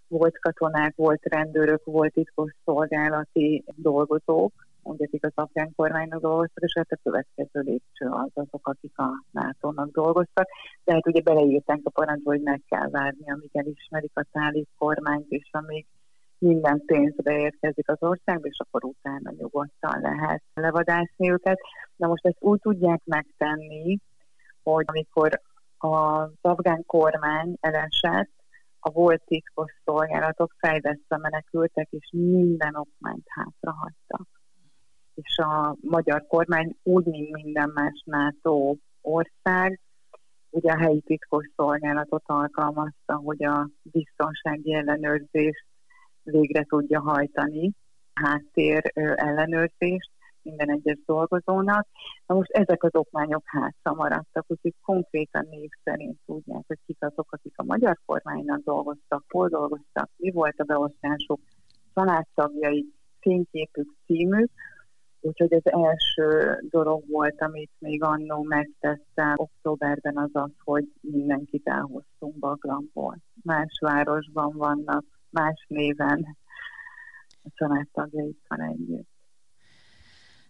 volt 0.09 0.39
katonák, 0.39 0.97
volt 0.97 1.25
rendőrök, 1.25 1.85
volt 1.85 2.13
titkos 2.13 2.53
szolgálati 2.65 3.65
dolgozók, 3.77 4.66
akik 4.87 5.25
az 5.25 5.33
afgán 5.35 5.73
kormánynak 5.77 6.21
dolgoztak, 6.21 6.63
és 6.65 6.73
hát 6.77 6.91
a 6.91 7.01
következő 7.03 7.61
lépcső 7.61 8.07
az 8.07 8.31
azok, 8.35 8.69
akik 8.69 8.99
a 8.99 9.25
NATO-nak 9.31 9.91
dolgoztak. 9.91 10.49
De 10.85 10.93
hát 10.93 11.07
ugye 11.07 11.21
beleírták 11.21 11.81
a 11.85 11.91
parancsba, 11.91 12.31
hogy 12.31 12.43
meg 12.43 12.63
kell 12.69 12.89
várni, 12.91 13.31
amíg 13.31 13.51
elismerik 13.53 14.13
a 14.15 14.27
tálib 14.33 14.67
kormányt, 14.79 15.29
és 15.29 15.49
amíg 15.51 15.87
minden 16.39 16.83
pénzbe 16.87 17.39
érkezik 17.39 17.91
az 17.91 17.97
országba, 18.01 18.49
és 18.49 18.59
akkor 18.59 18.85
utána 18.85 19.31
nyugodtan 19.37 20.01
lehet 20.01 20.43
levadászni 20.55 21.31
őket. 21.31 21.59
Na 21.97 22.07
most 22.07 22.27
ezt 22.27 22.43
úgy 22.43 22.61
tudják 22.61 23.01
megtenni, 23.05 23.99
hogy 24.63 24.85
amikor 24.87 25.41
az 25.79 26.31
afgán 26.41 26.85
kormány 26.87 27.57
elesett, 27.61 28.35
a 28.81 28.91
volt 28.91 29.23
titkos 29.25 29.73
szolgálatok 29.85 30.55
fejleszte 30.59 31.17
menekültek, 31.17 31.89
és 31.91 32.09
minden 32.13 32.75
okmányt 32.75 33.27
hátrahagytak. 33.29 34.36
És 35.17 35.39
a 35.39 35.77
magyar 35.81 36.27
kormány 36.27 36.77
úgy, 36.83 37.05
mint 37.05 37.33
minden 37.33 37.71
más 37.75 38.03
NATO 38.05 38.75
ország, 39.01 39.81
ugye 40.51 40.73
a 40.73 40.79
helyi 40.79 41.01
titkos 41.01 41.51
szolgálatot 41.57 42.23
alkalmazta, 42.27 43.15
hogy 43.15 43.45
a 43.45 43.69
biztonsági 43.83 44.75
ellenőrzést 44.75 45.67
végre 46.23 46.63
tudja 46.63 47.01
hajtani, 47.01 47.73
háttér 48.15 48.93
ellenőrzést 49.15 50.11
minden 50.43 50.71
egyes 50.71 50.99
dolgozónak. 51.07 51.87
Na 52.27 52.35
most 52.35 52.51
ezek 52.51 52.83
az 52.83 52.95
okmányok 52.95 53.43
hátra 53.45 53.95
maradtak, 53.95 54.45
úgyhogy 54.47 54.75
konkrétan 54.83 55.47
név 55.51 55.71
szerint 55.85 56.19
tudják, 56.27 56.65
hogy 56.67 56.79
kik 56.87 56.97
azok, 57.01 57.33
akik 57.33 57.55
a 57.57 57.65
magyar 57.65 57.99
kormánynak 58.07 58.65
dolgoztak, 58.65 59.25
hol 59.29 59.49
dolgoztak, 59.49 60.11
mi 60.17 60.31
volt 60.31 60.59
a 60.59 60.65
beosztásuk, 60.65 61.41
családtagjai, 61.95 62.87
fényképük, 63.21 63.95
címük, 64.07 64.51
Úgyhogy 65.27 65.55
az 65.55 65.73
első 65.73 66.59
dolog 66.71 67.03
volt, 67.09 67.41
amit 67.43 67.71
még 67.79 68.03
annó 68.03 68.43
megtettem 68.43 69.33
októberben 69.37 70.17
az 70.17 70.31
az, 70.33 70.51
hogy 70.65 70.85
mindenkit 71.01 71.69
elhoztunk 71.69 72.39
Baglamból. 72.39 73.19
Más 73.43 73.79
városban 73.81 74.53
vannak 74.57 75.05
más 75.31 75.67
néven 75.69 76.37
a 77.43 77.49
családtagjaikkal 77.55 78.61
együtt. 78.61 79.09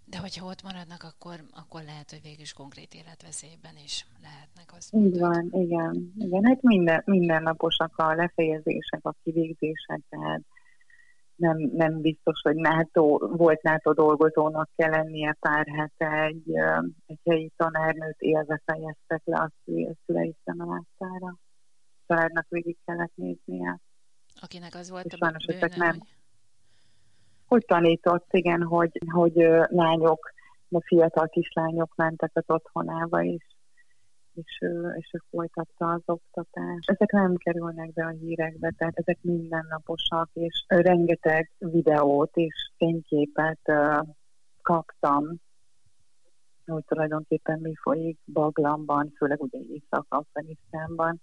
De 0.04 0.18
hogyha 0.18 0.46
ott 0.46 0.62
maradnak, 0.62 1.02
akkor, 1.02 1.36
akkor 1.50 1.82
lehet, 1.82 2.10
hogy 2.10 2.22
végül 2.22 2.40
is 2.40 2.52
konkrét 2.52 2.94
életveszélyben 2.94 3.76
is 3.84 4.06
lehetnek. 4.22 4.68
Azt 4.76 4.94
Így 4.94 5.18
van, 5.18 5.48
igen. 5.52 6.12
igen. 6.18 6.44
Hát 6.44 6.62
minden, 6.62 7.02
mindennaposak 7.04 7.96
a 7.96 8.14
lefejezések, 8.14 9.00
a 9.02 9.14
kivégzések, 9.22 10.00
tehát 10.08 10.42
nem, 11.36 11.56
nem 11.58 12.00
biztos, 12.00 12.40
hogy 12.42 12.54
NATO, 12.54 13.18
volt 13.18 13.62
NATO 13.62 13.92
dolgozónak 13.92 14.70
kell 14.76 14.90
lennie 14.90 15.36
pár 15.40 15.66
hete 15.66 16.22
egy, 16.22 16.52
egy 17.06 17.20
helyi 17.24 17.52
tanárnőt 17.56 18.20
élve 18.20 18.62
fejeztek 18.64 19.22
le 19.24 19.36
a 19.36 19.50
szülei 20.06 20.36
szemelátára. 20.44 21.36
Családnak 22.06 22.46
végig 22.48 22.76
kellett 22.84 23.12
néznie. 23.14 23.80
Akinek 24.40 24.74
az 24.74 24.90
volt 24.90 25.12
a 25.12 25.16
sajnos 25.16 25.46
bőne, 25.46 25.76
nem. 25.76 25.90
Hogy... 25.90 26.08
hogy 27.46 27.64
tanított, 27.66 28.28
igen, 28.30 28.62
hogy, 28.62 29.00
hogy 29.12 29.34
lányok, 29.66 30.34
a 30.70 30.80
fiatal 30.80 31.28
kislányok 31.28 31.92
mentek 31.96 32.30
az 32.34 32.44
otthonába 32.46 33.20
is, 33.20 33.46
és, 34.36 34.58
és 34.96 35.10
ő 35.12 35.22
folytatta 35.30 35.92
az 35.92 36.02
oktatást. 36.04 36.90
Ezek 36.90 37.10
nem 37.10 37.34
kerülnek 37.36 37.92
be 37.92 38.04
a 38.04 38.16
hírekbe, 38.20 38.74
tehát 38.76 38.96
ezek 38.96 39.18
mindennaposak, 39.20 40.28
és 40.32 40.64
rengeteg 40.66 41.50
videót 41.58 42.36
és 42.36 42.70
fényképet 42.76 43.72
kaptam, 44.62 45.40
hogy 46.66 46.84
tulajdonképpen 46.84 47.58
mi 47.60 47.72
folyik 47.82 48.18
Baglamban, 48.32 49.12
főleg 49.16 49.42
ugye 49.42 49.58
Észak-Afganisztánban, 49.58 51.20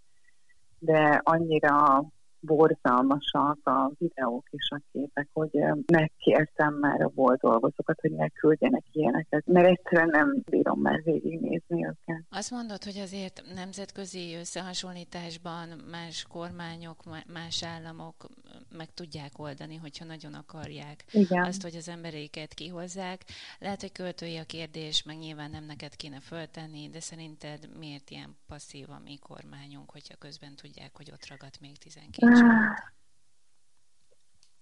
de 0.79 1.22
annyira 1.24 2.03
borzalmasak 2.45 3.59
a 3.63 3.91
videók 3.97 4.47
és 4.50 4.69
a 4.69 4.81
képek, 4.91 5.29
hogy 5.33 5.59
megkértem 5.85 6.73
már 6.73 7.01
a 7.01 7.12
volt 7.15 7.39
dolgozókat, 7.39 8.00
hogy 8.01 8.12
ne 8.12 8.29
küldjenek 8.29 8.83
ilyeneket, 8.91 9.45
mert 9.45 9.67
egyszerűen 9.67 10.09
nem 10.12 10.41
bírom 10.50 10.79
már 10.79 11.01
végignézni 11.03 11.85
őket. 11.85 12.23
Azt 12.29 12.51
mondod, 12.51 12.83
hogy 12.83 12.97
azért 12.97 13.43
nemzetközi 13.55 14.35
összehasonlításban 14.39 15.67
más 15.91 16.25
kormányok, 16.29 16.97
más 17.33 17.63
államok 17.63 18.25
meg 18.77 18.93
tudják 18.93 19.31
oldani, 19.39 19.75
hogyha 19.75 20.05
nagyon 20.05 20.33
akarják 20.33 21.03
Igen. 21.12 21.43
azt, 21.43 21.62
hogy 21.62 21.75
az 21.75 21.89
embereiket 21.89 22.53
kihozzák. 22.53 23.21
Lehet, 23.59 23.81
hogy 23.81 23.91
költői 23.91 24.38
a 24.38 24.43
kérdés, 24.43 25.03
meg 25.03 25.17
nyilván 25.17 25.50
nem 25.50 25.63
neked 25.65 25.95
kéne 25.95 26.19
föltenni, 26.19 26.89
de 26.89 27.00
szerinted 27.00 27.69
miért 27.79 28.09
ilyen 28.09 28.35
passzív 28.47 28.89
a 28.89 29.01
mi 29.03 29.17
kormányunk, 29.17 29.91
hogyha 29.91 30.15
közben 30.15 30.55
tudják, 30.55 30.91
hogy 30.93 31.12
ott 31.12 31.27
ragadt 31.27 31.59
még 31.59 31.77
12 31.77 32.32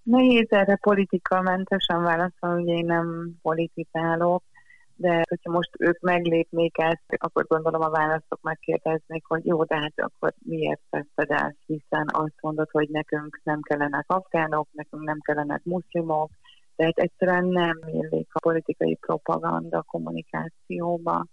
Nehéz 0.04 0.48
erre 0.50 0.76
politikamentesen 0.76 2.04
válaszolni, 2.04 2.70
hogy 2.70 2.78
én 2.78 2.86
nem 2.86 3.36
politizálok, 3.42 4.44
de 4.96 5.24
hogyha 5.30 5.52
most 5.52 5.70
ők 5.80 6.00
meglépnék 6.00 6.78
ezt, 6.78 7.06
akkor 7.18 7.46
gondolom 7.48 7.82
a 7.82 7.90
választok 7.90 8.42
megkérdeznék, 8.42 9.26
hogy 9.26 9.46
jó, 9.46 9.64
de 9.64 9.76
hát 9.76 9.94
akkor 9.96 10.34
miért 10.40 10.82
tetted 10.90 11.32
el, 11.32 11.56
hiszen 11.66 12.06
azt 12.12 12.42
mondod, 12.42 12.70
hogy 12.72 12.90
nekünk 12.90 13.40
nem 13.44 13.62
kellenek 13.62 14.06
afgánok, 14.08 14.68
nekünk 14.72 15.04
nem 15.04 15.20
kellenek 15.20 15.64
muszlimok, 15.64 16.30
tehát 16.76 16.98
egyszerűen 16.98 17.46
nem 17.46 17.80
illik 17.86 18.30
a 18.34 18.40
politikai 18.40 18.96
propaganda 18.96 19.82
kommunikációba. 19.82 21.26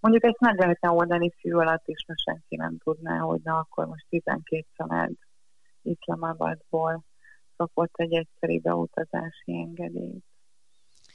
Mondjuk 0.00 0.24
ezt 0.24 0.40
meg 0.40 0.58
lehetne 0.58 0.90
oldani 0.90 1.30
fű 1.40 1.52
alatt 1.52 1.86
is, 1.86 2.04
mert 2.06 2.20
senki 2.20 2.56
nem 2.56 2.78
tudná, 2.84 3.18
hogy 3.18 3.40
na 3.42 3.58
akkor 3.58 3.86
most 3.86 4.06
12 4.08 4.64
család 4.76 5.12
Iszlamabadból 5.82 7.04
kapott 7.56 7.92
egy 7.96 8.12
egyszerű 8.12 8.60
beutazási 8.60 9.52
engedélyt. 9.52 10.24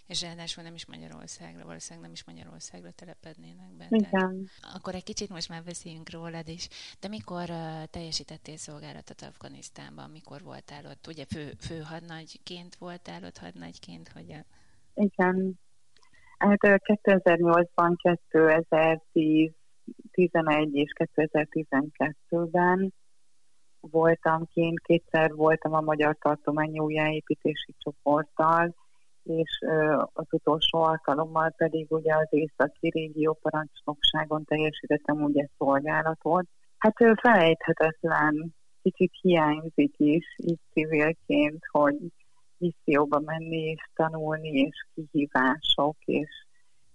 És 0.08 0.22
ráadásul 0.22 0.64
nem 0.64 0.74
is 0.74 0.86
Magyarországra, 0.86 1.66
valószínűleg 1.66 2.04
nem 2.04 2.12
is 2.12 2.26
Magyarországra 2.26 2.92
telepednének 2.92 3.72
be. 3.78 3.86
Igen. 3.90 4.50
Akkor 4.76 4.96
egy 4.96 5.04
kicsit 5.04 5.30
most 5.30 5.50
már 5.50 5.64
beszéljünk 5.64 6.12
rólad 6.12 6.48
is. 6.48 6.68
De 7.00 7.08
mikor 7.08 7.50
uh, 7.50 7.84
teljesítettél 7.84 8.58
szolgálatot 8.58 9.22
Afganisztánban? 9.22 10.10
Mikor 10.10 10.42
voltál 10.42 10.86
ott? 10.86 11.08
Ugye 11.08 11.26
fő, 11.26 11.52
főhadnagyként 11.60 12.76
voltál 12.76 13.24
ott, 13.24 13.38
hadnagyként? 13.38 14.08
Hogy 14.08 14.32
a... 14.32 14.46
Igen. 14.94 15.60
Hát 16.38 16.60
2008-ban, 16.62 18.18
2010, 18.30 19.52
11 20.12 20.76
és 20.76 20.92
2012-ben 21.16 22.94
voltam 23.92 24.48
kint, 24.54 24.80
kétszer 24.80 25.34
voltam 25.34 25.74
a 25.74 25.82
Magyar 25.82 26.18
Tartományi 26.20 26.80
Újjáépítési 26.80 27.76
Csoporttal, 27.78 28.76
és 29.24 29.60
az 30.14 30.26
utolsó 30.32 30.80
alkalommal 30.80 31.54
pedig 31.58 31.86
ugye 31.90 32.16
az 32.16 32.28
északi 32.30 32.90
régió 32.90 33.38
parancsnokságon 33.42 34.44
teljesítettem 34.46 35.24
ugye 35.24 35.48
szolgálatot. 35.58 36.46
Hát 36.78 36.94
felejthetetlen, 37.22 38.54
kicsit 38.82 39.12
hiányzik 39.22 39.94
is 39.98 40.36
így 40.38 40.60
civilként, 40.74 41.64
hogy 41.72 41.98
misszióba 42.58 43.20
menni 43.20 43.62
és 43.62 43.90
tanulni, 43.96 44.50
és 44.50 44.86
kihívások, 44.94 45.96
és, 46.06 46.30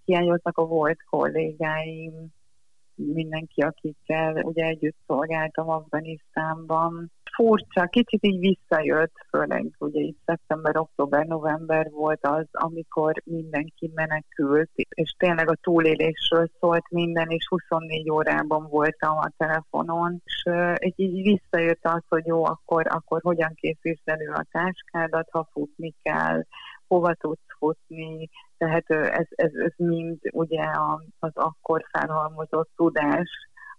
hiányoznak 0.04 0.58
a 0.58 0.66
volt 0.66 1.04
kollégáim, 1.10 2.12
mindenki, 3.06 3.60
akikkel 3.60 4.42
ugye 4.42 4.64
együtt 4.64 4.96
szolgáltam 5.06 5.68
Afganisztánban. 5.68 7.10
Furcsa, 7.34 7.86
kicsit 7.86 8.24
így 8.26 8.38
visszajött, 8.38 9.12
főleg 9.30 9.70
ugye 9.78 10.00
itt 10.00 10.18
szeptember, 10.24 10.76
október, 10.76 11.26
november 11.26 11.90
volt 11.90 12.26
az, 12.26 12.46
amikor 12.50 13.22
mindenki 13.24 13.90
menekült, 13.94 14.70
és 14.74 15.14
tényleg 15.18 15.50
a 15.50 15.58
túlélésről 15.62 16.50
szólt 16.60 16.90
minden, 16.90 17.28
és 17.28 17.46
24 17.48 18.10
órában 18.10 18.66
voltam 18.68 19.16
a 19.16 19.32
telefonon, 19.36 20.22
és 20.24 20.44
így, 20.78 21.16
így 21.16 21.22
visszajött 21.22 21.84
az, 21.84 22.02
hogy 22.08 22.26
jó, 22.26 22.44
akkor, 22.44 22.86
akkor 22.88 23.20
hogyan 23.22 23.54
készítsd 23.54 24.08
elő 24.08 24.32
a 24.32 24.46
táskádat, 24.50 25.28
ha 25.30 25.48
futni 25.52 25.94
kell, 26.02 26.42
hova 26.88 27.14
tudsz 27.14 27.56
futni, 27.58 28.28
tehát 28.58 28.90
ez, 28.90 29.26
ez, 29.30 29.52
ez 29.54 29.72
mind 29.76 30.18
ugye 30.32 30.64
az 31.18 31.32
akkor 31.34 31.84
felhalmozott 31.90 32.70
tudás, 32.76 33.28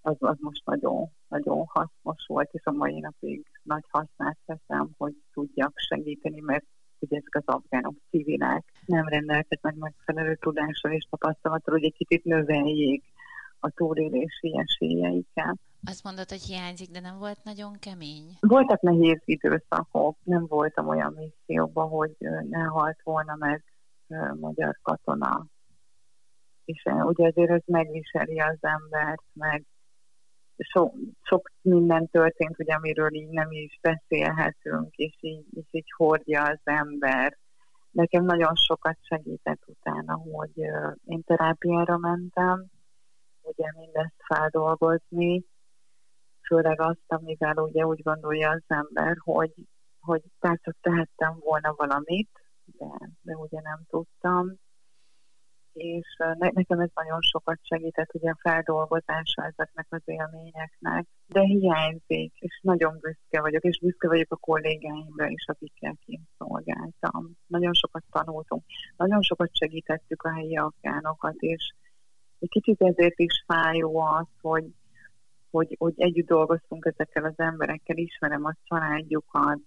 az, 0.01 0.15
az 0.19 0.35
most 0.39 0.65
nagyon, 0.65 1.09
nagyon 1.27 1.65
hasznos 1.67 2.25
volt, 2.27 2.49
és 2.51 2.65
a 2.65 2.71
mai 2.71 2.99
napig 2.99 3.45
nagy 3.63 3.83
hasznát 3.89 4.37
veszem, 4.45 4.89
hogy 4.97 5.13
tudjak 5.33 5.73
segíteni, 5.75 6.41
mert 6.41 6.65
ugye 6.99 7.17
ezek 7.17 7.35
az 7.35 7.55
afgánok 7.55 7.95
civilek 8.09 8.65
nem 8.85 9.07
rendelkeznek 9.07 9.75
megfelelő 9.75 10.35
tudással 10.35 10.91
és 10.91 11.07
tapasztalattal, 11.09 11.73
hogy 11.73 11.83
egy 11.83 11.95
kicsit 11.97 12.23
növeljék 12.23 13.03
a 13.59 13.69
túlélési 13.69 14.57
esélyeiket. 14.57 15.57
Azt 15.83 16.03
mondod, 16.03 16.29
hogy 16.29 16.41
hiányzik, 16.41 16.89
de 16.89 16.99
nem 16.99 17.17
volt 17.17 17.43
nagyon 17.43 17.73
kemény? 17.79 18.37
Voltak 18.39 18.81
nehéz 18.81 19.21
időszakok, 19.25 20.17
nem 20.23 20.45
voltam 20.47 20.87
olyan 20.87 21.15
misszióban, 21.17 21.89
hogy 21.89 22.15
ne 22.49 22.63
halt 22.63 23.01
volna 23.03 23.35
meg 23.39 23.63
magyar 24.39 24.79
katona. 24.81 25.45
És 26.65 26.83
ugye 27.01 27.27
azért 27.27 27.49
ez 27.49 27.61
megviseli 27.65 28.39
az 28.39 28.57
embert, 28.61 29.23
meg 29.33 29.65
so, 30.57 30.91
sok 31.21 31.51
minden 31.61 32.07
történt, 32.07 32.59
ugye, 32.59 32.73
amiről 32.73 33.13
így 33.13 33.29
nem 33.29 33.51
is 33.51 33.79
beszélhetünk, 33.81 34.95
és 34.95 35.15
így, 35.19 35.45
és 35.51 35.67
így 35.71 35.91
hordja 35.95 36.43
az 36.43 36.59
ember. 36.63 37.37
Nekem 37.91 38.23
nagyon 38.23 38.55
sokat 38.55 38.97
segített 39.01 39.61
utána, 39.65 40.13
hogy 40.13 40.57
én 41.05 41.23
terápiára 41.23 41.97
mentem, 41.97 42.65
ugye 43.41 43.71
mindezt 43.75 44.15
feldolgozni, 44.27 45.43
főleg 46.47 46.81
azt, 46.81 47.05
amivel 47.07 47.57
ugye 47.57 47.85
úgy 47.85 48.01
gondolja 48.01 48.49
az 48.49 48.63
ember, 48.67 49.17
hogy, 49.19 49.53
hogy 49.99 50.21
persze 50.39 50.75
tehettem 50.81 51.39
volna 51.39 51.73
valamit, 51.77 52.29
de, 52.77 53.09
de 53.21 53.35
ugye 53.35 53.61
nem 53.61 53.79
tudtam. 53.87 54.53
És 55.73 56.15
ne, 56.17 56.49
nekem 56.53 56.79
ez 56.79 56.89
nagyon 56.93 57.21
sokat 57.21 57.59
segített 57.61 58.13
ugye 58.13 58.29
a 58.29 58.39
feldolgozása 58.41 59.45
ezeknek 59.45 59.85
az 59.89 60.01
élményeknek, 60.05 61.05
de 61.27 61.41
hiányzik, 61.41 62.33
és 62.39 62.59
nagyon 62.61 62.97
büszke 62.99 63.41
vagyok, 63.41 63.63
és 63.63 63.79
büszke 63.79 64.07
vagyok 64.07 64.31
a 64.31 64.35
kollégáimra 64.35 65.27
is, 65.27 65.45
akikkel 65.47 65.95
kint 66.05 66.27
szolgáltam. 66.37 67.31
Nagyon 67.47 67.73
sokat 67.73 68.03
tanultunk, 68.11 68.63
nagyon 68.97 69.21
sokat 69.21 69.49
segítettük 69.55 70.23
a 70.23 70.33
helyi 70.33 70.57
afgánokat, 70.57 71.35
és 71.35 71.73
egy 72.39 72.49
kicsit 72.49 72.81
ezért 72.81 73.19
is 73.19 73.43
fájó 73.47 73.99
az, 73.99 74.27
hogy, 74.41 74.65
hogy, 75.51 75.75
hogy 75.79 75.93
együtt 75.95 76.27
dolgoztunk 76.27 76.85
ezekkel 76.85 77.23
az 77.23 77.37
emberekkel, 77.39 77.97
ismerem 77.97 78.45
a 78.45 78.55
családjukat, 78.63 79.59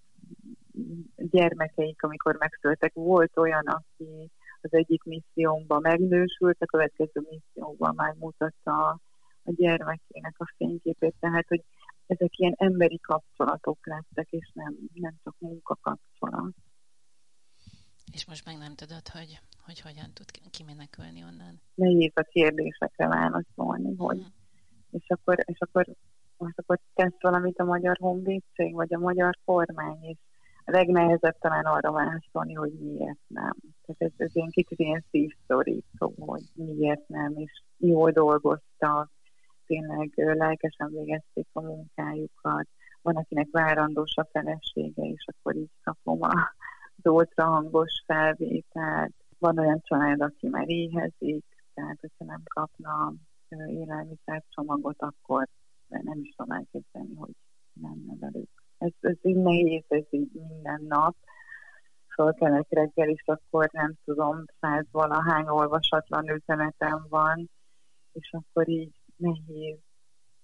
gyermekeik, 1.17 2.03
amikor 2.03 2.37
megszültek. 2.39 2.93
Volt 2.95 3.37
olyan, 3.37 3.67
aki 3.67 4.31
az 4.61 4.73
egyik 4.73 5.03
missziómban 5.03 5.81
megnősült, 5.81 6.57
a 6.61 6.67
következő 6.67 7.27
misszióban 7.31 7.95
már 7.95 8.15
mutatta 8.19 9.01
a 9.45 9.53
gyermekének 9.53 10.35
a 10.39 10.53
fényképét, 10.57 11.15
tehát 11.21 11.49
hogy 11.49 11.65
ezek 12.07 12.39
ilyen 12.39 12.55
emberi 12.57 12.99
kapcsolatok 12.99 13.87
lettek, 13.87 14.31
és 14.31 14.51
nem, 14.55 14.77
nem 14.95 15.15
csak 15.25 15.35
munkakapcsolat. 15.39 16.55
És 18.13 18.27
most 18.27 18.45
meg 18.45 18.59
nem 18.59 18.75
tudod, 18.75 19.09
hogy, 19.09 19.41
hogy 19.65 19.81
hogyan 19.81 20.11
tud 20.15 20.51
kimenekülni 20.51 21.23
onnan? 21.23 21.61
Nehéz 21.75 22.13
a 22.15 22.23
kérdésekre 22.23 23.09
válaszolni, 23.09 23.97
hogy 23.97 24.19
mm. 24.19 24.33
és 24.91 25.07
akkor, 25.09 25.39
és 25.45 25.59
akkor 25.59 25.87
most 26.37 26.59
akkor 26.59 26.79
tesz 26.95 27.21
valamit 27.21 27.59
a 27.59 27.65
Magyar 27.65 27.97
Honvédség, 28.01 28.75
vagy 28.75 28.95
a 28.95 28.99
magyar 28.99 29.39
kormány, 29.45 29.99
és 30.03 30.19
legnehezebb 30.65 31.39
talán 31.39 31.65
arra 31.65 31.93
válaszolni, 31.93 32.55
hogy 32.55 32.73
miért 32.73 33.21
nem. 33.27 33.57
Tehát 33.83 33.97
ez, 33.99 34.13
ez 34.17 34.37
ilyen 34.37 34.51
kicsit 34.51 34.79
ilyen 34.79 35.05
szívszorító, 35.11 36.15
hogy 36.17 36.43
miért 36.55 37.09
nem, 37.09 37.33
és 37.37 37.63
jól 37.77 38.11
dolgoztak, 38.11 39.11
tényleg 39.67 40.13
lelkesen 40.15 40.91
végezték 40.91 41.47
a 41.53 41.61
munkájukat, 41.61 42.69
van, 43.03 43.17
akinek 43.17 43.49
várandós 43.51 44.17
a 44.17 44.29
felesége, 44.33 45.03
és 45.03 45.25
akkor 45.27 45.57
így 45.57 45.71
kapom 45.83 46.19
az 46.23 47.29
hangos 47.35 48.03
felvételt. 48.07 49.15
Van 49.39 49.59
olyan 49.59 49.81
család, 49.83 50.21
aki 50.21 50.49
már 50.49 50.69
éhezik, 50.69 51.45
tehát 51.75 52.01
hogyha 52.01 52.25
nem 52.25 52.43
kapna 52.45 53.15
élelmiszer 53.67 54.43
csomagot, 54.49 55.03
akkor 55.03 55.49
nem 55.89 56.19
is 56.19 56.35
tudom 56.37 56.57
elképzelni, 56.57 57.15
hogy 57.15 57.35
nem 57.73 58.05
nevelük. 58.07 58.62
Ez, 58.83 58.93
ez 59.01 59.17
így 59.23 59.37
nehéz, 59.37 59.85
ez 59.89 60.05
így 60.11 60.31
minden 60.33 60.85
nap. 60.89 61.17
Fölkelek 62.15 62.67
reggel, 62.69 63.09
és 63.09 63.23
akkor 63.25 63.69
nem 63.73 63.95
tudom, 64.05 64.45
száz 64.61 64.85
valahány 64.91 65.47
olvasatlan 65.49 66.29
üzenetem 66.29 67.07
van, 67.09 67.51
és 68.13 68.31
akkor 68.33 68.69
így 68.69 68.93
nehéz 69.17 69.79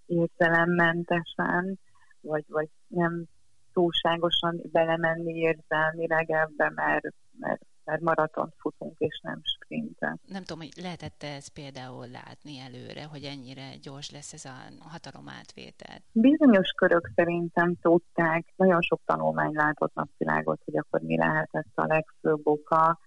értelemmentesen, 0.06 1.78
vagy, 2.20 2.44
vagy 2.48 2.68
nem 2.86 3.24
túlságosan 3.72 4.60
belemenni 4.72 5.32
érzelmileg 5.32 6.30
ebbe, 6.30 6.70
mert, 6.74 7.14
mert, 7.38 7.62
mert 7.88 8.00
maratont 8.00 8.54
futunk, 8.58 8.98
és 8.98 9.20
nem 9.22 9.40
sprintet. 9.42 10.18
Nem 10.26 10.42
tudom, 10.42 10.62
hogy 10.62 10.82
lehetett 10.82 11.22
ez 11.22 11.48
például 11.48 12.06
látni 12.08 12.58
előre, 12.58 13.04
hogy 13.04 13.22
ennyire 13.22 13.68
gyors 13.82 14.10
lesz 14.10 14.32
ez 14.32 14.44
a 14.44 14.56
hatalom 14.78 15.28
átvétel? 15.28 15.96
Bizonyos 16.12 16.70
körök 16.70 17.10
szerintem 17.14 17.76
tudták, 17.80 18.52
nagyon 18.56 18.80
sok 18.80 19.00
tanulmány 19.04 19.52
látott 19.52 19.94
napvilágot, 19.94 20.60
hogy 20.64 20.76
akkor 20.76 21.00
mi 21.00 21.16
lehetett 21.16 21.72
a 21.74 21.86
legfőbb 21.86 22.46
oka. 22.46 22.98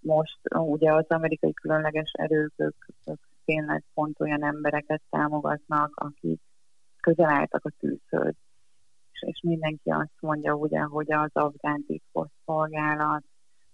Most 0.00 0.40
ugye 0.52 0.92
az 0.92 1.06
amerikai 1.08 1.52
különleges 1.52 2.10
erők, 2.12 2.52
ők, 2.56 2.76
ők 3.06 3.20
tényleg 3.44 3.84
pont 3.94 4.20
olyan 4.20 4.44
embereket 4.44 5.02
támogatnak, 5.10 5.92
akik 5.96 6.40
közel 7.00 7.30
álltak 7.30 7.64
a 7.64 7.72
tűzhöz 7.78 8.34
és 9.20 9.40
mindenki 9.42 9.90
azt 9.90 10.20
mondja 10.20 10.54
ugye, 10.54 10.80
hogy 10.80 11.12
az 11.12 11.30
afgán 11.32 11.84
szolgálat 12.44 13.24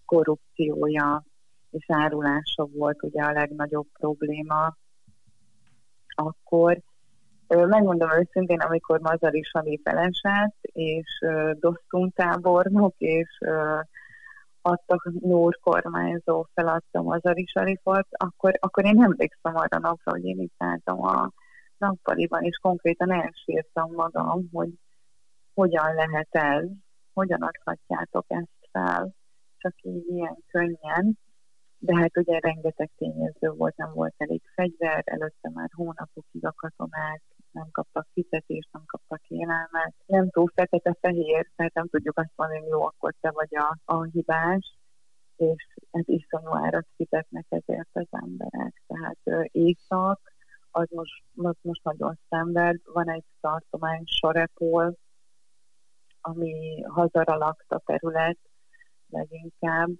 korrupciója 0.07 1.25
és 1.71 1.85
árulása 1.89 2.65
volt 2.65 3.03
ugye 3.03 3.23
a 3.23 3.33
legnagyobb 3.33 3.87
probléma 3.93 4.77
akkor. 6.15 6.79
Megmondom 7.49 8.11
őszintén, 8.11 8.61
amikor 8.61 9.01
Mazari 9.01 9.43
Sali 9.43 9.81
felesett, 9.85 10.57
és 10.63 11.25
Dosztun 11.59 12.13
tábornok, 12.13 12.95
és 12.99 13.39
adtak 14.63 15.11
Núr 15.21 15.59
kormányzó 15.63 16.47
feladta 16.55 17.03
Mazari 17.03 17.47
Sarifot, 17.47 18.07
akkor, 18.11 18.53
akkor 18.59 18.85
én 18.85 19.03
emlékszem 19.03 19.57
arra 19.57 19.79
napra, 19.79 20.11
hogy 20.13 20.25
én 20.25 20.41
itt 20.41 20.55
álltam 20.59 21.03
a 21.03 21.31
nappaliban, 21.79 22.43
és 22.43 22.59
konkrétan 22.63 23.13
elsírtam 23.13 23.93
magam, 23.93 24.49
hogy 24.53 24.71
hogyan 25.55 25.95
lehet 25.95 26.29
ez, 26.31 26.65
hogyan 27.13 27.43
adhatjátok 27.43 28.25
ezt 28.29 28.69
fel, 28.73 29.15
csak 29.59 29.75
így 29.83 30.07
ilyen 30.09 30.37
könnyen. 30.47 31.19
De 31.79 31.97
hát 31.97 32.17
ugye 32.17 32.39
rengeteg 32.39 32.91
tényező 32.97 33.51
volt, 33.51 33.77
nem 33.77 33.93
volt 33.93 34.15
elég 34.17 34.43
fegyver, 34.55 35.03
előtte 35.05 35.51
már 35.53 35.69
hónapokig 35.73 36.45
a 36.45 36.53
katonák 36.57 37.23
nem 37.57 37.69
kaptak 37.71 38.07
fizetést, 38.13 38.69
nem 38.73 38.83
kaptak 38.87 39.23
élelmet. 39.27 39.95
Nem 40.07 40.31
túl 40.31 40.51
fekete-fehér, 40.55 41.51
tehát 41.57 41.75
nem 41.75 41.89
tudjuk 41.89 42.19
azt 42.19 42.33
mondani, 42.37 42.61
hogy 42.61 42.69
jó, 42.69 42.83
akkor 42.83 43.15
te 43.21 43.31
vagy 43.31 43.57
a, 43.57 43.79
a 43.85 44.03
hibás, 44.03 44.79
és 45.37 45.67
ez 45.91 46.09
iszonyú 46.09 46.55
árat 46.55 46.87
fizetnek 46.97 47.47
ezért 47.49 47.89
az 47.93 48.07
emberek. 48.11 48.83
Tehát 48.87 49.51
éjszak, 49.51 50.21
az 50.71 50.89
most, 50.91 51.23
az 51.37 51.57
most 51.61 51.85
nagyon 51.85 52.19
szenved. 52.29 52.81
Van 52.85 53.11
egy 53.11 53.25
tartomány, 53.41 54.03
Sorepol, 54.05 54.97
ami 56.21 56.83
hazara 56.83 57.37
lakta 57.37 57.83
terület 57.85 58.39
leginkább, 59.09 59.91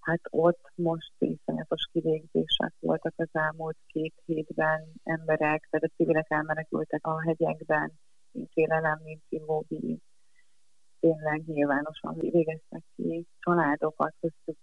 hát 0.00 0.20
ott 0.30 0.70
most 0.74 1.12
iszonyatos 1.18 1.88
kivégzések 1.92 2.72
voltak 2.78 3.12
az 3.16 3.28
elmúlt 3.32 3.76
két 3.86 4.14
hétben, 4.24 4.92
emberek, 5.04 5.68
tehát 5.70 5.90
a 5.90 5.94
civilek 5.96 6.26
elmenekültek 6.28 7.06
a 7.06 7.20
hegyekben, 7.20 7.92
nincs 8.30 8.54
élelem, 8.54 9.00
nincs 9.04 9.24
ivóvíz, 9.28 9.98
tényleg 11.00 11.42
nyilvánosan 11.46 12.14
végeztek 12.18 12.82
ki 12.96 13.26
családokat, 13.38 14.14
köztük 14.20 14.56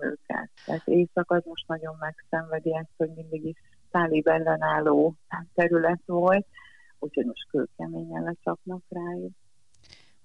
őket. 0.00 0.50
Tehát 0.66 0.82
Észak 0.84 1.30
az 1.30 1.44
most 1.44 1.68
nagyon 1.68 1.96
megszenvedi 1.98 2.76
ezt, 2.76 2.94
hogy 2.96 3.10
mindig 3.14 3.44
is 3.44 3.56
tálib 3.90 4.26
ellenálló 4.26 5.14
terület 5.54 6.02
volt, 6.06 6.46
úgyhogy 6.98 7.24
most 7.24 7.48
kőkeményen 7.48 8.22
lecsapnak 8.22 8.82
rájuk. 8.88 9.32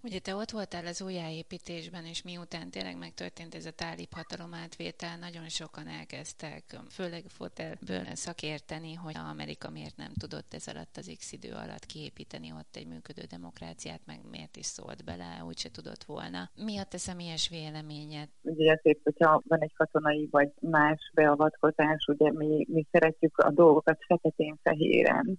Ugye 0.07 0.19
te 0.19 0.35
ott 0.35 0.51
voltál 0.51 0.85
az 0.85 1.01
újjáépítésben, 1.01 2.05
és 2.05 2.23
miután 2.23 2.69
tényleg 2.69 2.97
megtörtént 2.97 3.55
ez 3.55 3.65
a 3.65 3.71
tálib 3.71 4.11
hatalomátvétel, 4.19 5.17
nagyon 5.17 5.47
sokan 5.47 5.87
elkezdtek, 5.87 6.63
főleg 6.89 7.23
fotelből 7.27 8.05
szakérteni, 8.25 8.93
hogy 8.93 9.15
Amerika 9.31 9.69
miért 9.69 9.97
nem 9.97 10.13
tudott 10.19 10.53
ez 10.53 10.67
alatt 10.67 10.97
az 10.97 11.15
x 11.17 11.31
idő 11.31 11.51
alatt 11.63 11.85
kiépíteni 11.85 12.49
ott 12.59 12.75
egy 12.75 12.87
működő 12.87 13.23
demokráciát, 13.29 14.01
meg 14.05 14.19
miért 14.31 14.55
is 14.57 14.65
szólt 14.65 15.03
bele, 15.05 15.43
úgyse 15.45 15.69
tudott 15.71 16.03
volna. 16.03 16.49
Mi 16.55 16.77
a 16.77 16.83
te 16.83 16.97
személyes 16.97 17.49
véleményed? 17.49 18.29
Ugye 18.41 18.71
azért, 18.77 19.03
hogyha 19.03 19.41
van 19.47 19.61
egy 19.61 19.73
katonai 19.73 20.27
vagy 20.31 20.51
más 20.59 21.11
beavatkozás, 21.13 22.05
ugye 22.07 22.31
mi, 22.31 22.65
mi 22.69 22.85
szeretjük 22.91 23.37
a 23.37 23.51
dolgokat 23.51 23.97
feketén-fehéren. 24.07 25.37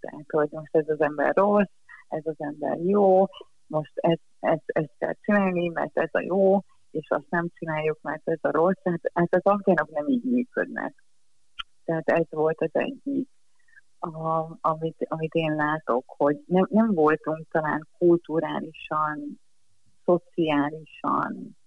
Tehát, 0.00 0.26
hogy 0.30 0.48
most 0.50 0.76
ez 0.76 0.88
az 0.88 1.00
ember 1.00 1.34
rossz, 1.36 1.74
ez 2.08 2.26
az 2.26 2.36
ember 2.38 2.78
jó, 2.78 3.26
most 3.70 3.92
ezt, 3.94 4.22
ezt, 4.40 4.64
ezt 4.66 4.92
kell 4.98 5.14
csinálni, 5.20 5.68
mert 5.68 5.98
ez 5.98 6.08
a 6.12 6.20
jó, 6.20 6.60
és 6.90 7.08
azt 7.08 7.30
nem 7.30 7.48
csináljuk, 7.54 7.98
mert 8.02 8.28
ez 8.28 8.38
a 8.42 8.50
rossz. 8.50 8.80
Tehát, 8.82 9.00
hát 9.14 9.34
az 9.34 9.52
afgánok 9.52 9.90
nem 9.90 10.08
így 10.08 10.24
működnek. 10.24 11.04
Tehát 11.84 12.08
ez 12.08 12.26
volt 12.30 12.60
az 12.60 12.70
egyik, 12.72 13.28
a, 13.98 14.56
amit, 14.60 15.06
amit 15.08 15.34
én 15.34 15.54
látok, 15.54 16.04
hogy 16.06 16.36
nem, 16.46 16.66
nem 16.70 16.94
voltunk 16.94 17.46
talán 17.50 17.88
kulturálisan, 17.98 19.40
szociálisan 20.04 21.58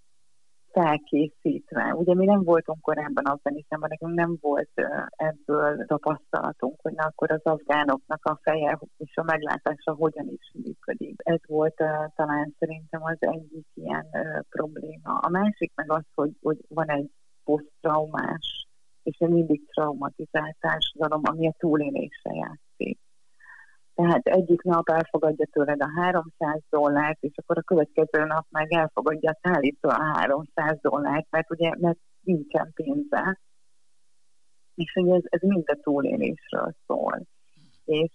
felkészítve. 0.73 1.93
Ugye 1.95 2.13
mi 2.13 2.25
nem 2.25 2.43
voltunk 2.43 2.81
korábban 2.81 3.25
Afganisztánban, 3.25 3.89
nekünk 3.89 4.13
nem 4.13 4.37
volt 4.41 4.71
ebből 5.09 5.85
tapasztalatunk, 5.85 6.81
hogy 6.81 6.93
na 6.93 7.03
akkor 7.03 7.31
az 7.31 7.43
afgánoknak 7.43 8.25
a 8.25 8.39
feje 8.41 8.79
és 8.97 9.15
a 9.15 9.23
meglátása 9.23 9.93
hogyan 9.93 10.27
is 10.27 10.51
működik. 10.63 11.15
Ez 11.23 11.39
volt 11.47 11.75
talán 12.15 12.55
szerintem 12.59 13.03
az 13.03 13.17
egyik 13.19 13.67
ilyen 13.73 14.05
probléma. 14.49 15.17
A 15.21 15.29
másik 15.29 15.71
meg 15.75 15.91
az, 15.91 16.05
hogy, 16.15 16.31
hogy 16.41 16.57
van 16.67 16.89
egy 16.89 17.11
posztraumás 17.43 18.67
és 19.03 19.17
egy 19.19 19.29
mindig 19.29 19.61
traumatizált 19.67 20.55
társadalom, 20.59 21.21
ami 21.23 21.47
a 21.47 21.55
túlélésre 21.57 22.33
játszik. 22.33 22.99
Tehát 23.95 24.27
egyik 24.27 24.61
nap 24.61 24.89
elfogadja 24.89 25.45
tőled 25.51 25.81
a 25.81 25.89
300 25.95 26.61
dollárt, 26.69 27.23
és 27.23 27.33
akkor 27.35 27.57
a 27.57 27.61
következő 27.61 28.25
nap 28.25 28.45
meg 28.49 28.71
elfogadja 28.73 29.31
a 29.31 29.39
tálítól 29.41 29.91
a 29.91 30.03
300 30.03 30.77
dollárt, 30.81 31.27
mert 31.29 31.51
ugye 31.51 31.71
mert 31.77 31.99
nincsen 32.21 32.71
pénze. 32.73 33.39
És 34.75 34.95
ugye 34.95 35.15
ez, 35.15 35.21
ez 35.23 35.41
mind 35.41 35.63
a 35.65 35.79
túlélésről 35.81 36.75
szól. 36.87 37.21
És, 37.85 38.11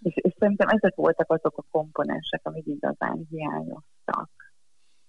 és, 0.00 0.14
és 0.16 0.34
szerintem 0.38 0.68
ezek 0.68 0.94
voltak 0.94 1.30
azok 1.30 1.58
a 1.58 1.66
komponensek, 1.70 2.40
amik 2.42 2.66
igazán 2.66 3.26
hiányoztak. 3.30 4.30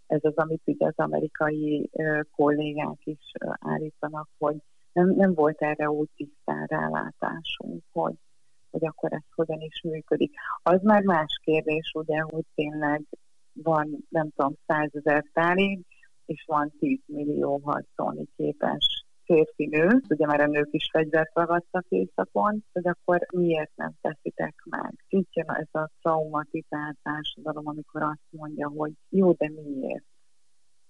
Ez 0.08 0.20
az, 0.24 0.36
amit 0.36 0.62
ugye 0.65 0.86
az 0.86 0.98
amerikai 0.98 1.89
kollégák 2.32 3.00
is 3.04 3.32
állítanak, 3.60 4.30
hogy 4.38 4.56
nem, 4.91 5.10
nem 5.10 5.34
volt 5.34 5.62
erre 5.62 5.89
úgy 5.89 6.10
tisztán 6.15 6.65
rálátásunk, 6.65 7.84
hogy 7.91 8.15
hogy 8.80 8.88
akkor 8.88 9.13
ez 9.13 9.34
hogyan 9.36 9.60
is 9.60 9.82
működik. 9.82 10.34
Az 10.63 10.82
már 10.82 11.04
más 11.04 11.40
kérdés, 11.44 11.92
ugye, 11.94 12.22
hogy 12.22 12.46
tényleg 12.56 13.04
van, 13.54 14.06
nem 14.10 14.30
tudom, 14.36 14.54
százezer 14.68 15.26
tálib, 15.34 15.82
és 16.26 16.44
van 16.48 16.74
10 16.80 17.00
millió 17.06 17.62
harcolni 17.63 18.28
képes 18.36 19.06
férfi 19.24 19.66
nő, 19.66 20.02
ugye 20.10 20.26
már 20.26 20.42
a 20.42 20.48
nők 20.48 20.68
is 20.72 20.90
fegyvert 20.92 21.32
ragadtak 21.34 21.86
éjszakon, 21.90 22.63
hogy 22.74 22.88
akkor 22.88 23.26
miért 23.32 23.72
nem 23.76 23.92
teszitek 24.02 24.56
meg? 24.66 24.94
Itt 25.08 25.34
jön 25.34 25.50
ez 25.50 25.82
a 25.82 25.90
traumatizált 26.02 26.98
társadalom, 27.04 27.68
amikor 27.68 28.02
azt 28.02 28.28
mondja, 28.30 28.68
hogy 28.76 28.92
jó, 29.10 29.32
de 29.32 29.50
miért? 29.50 30.06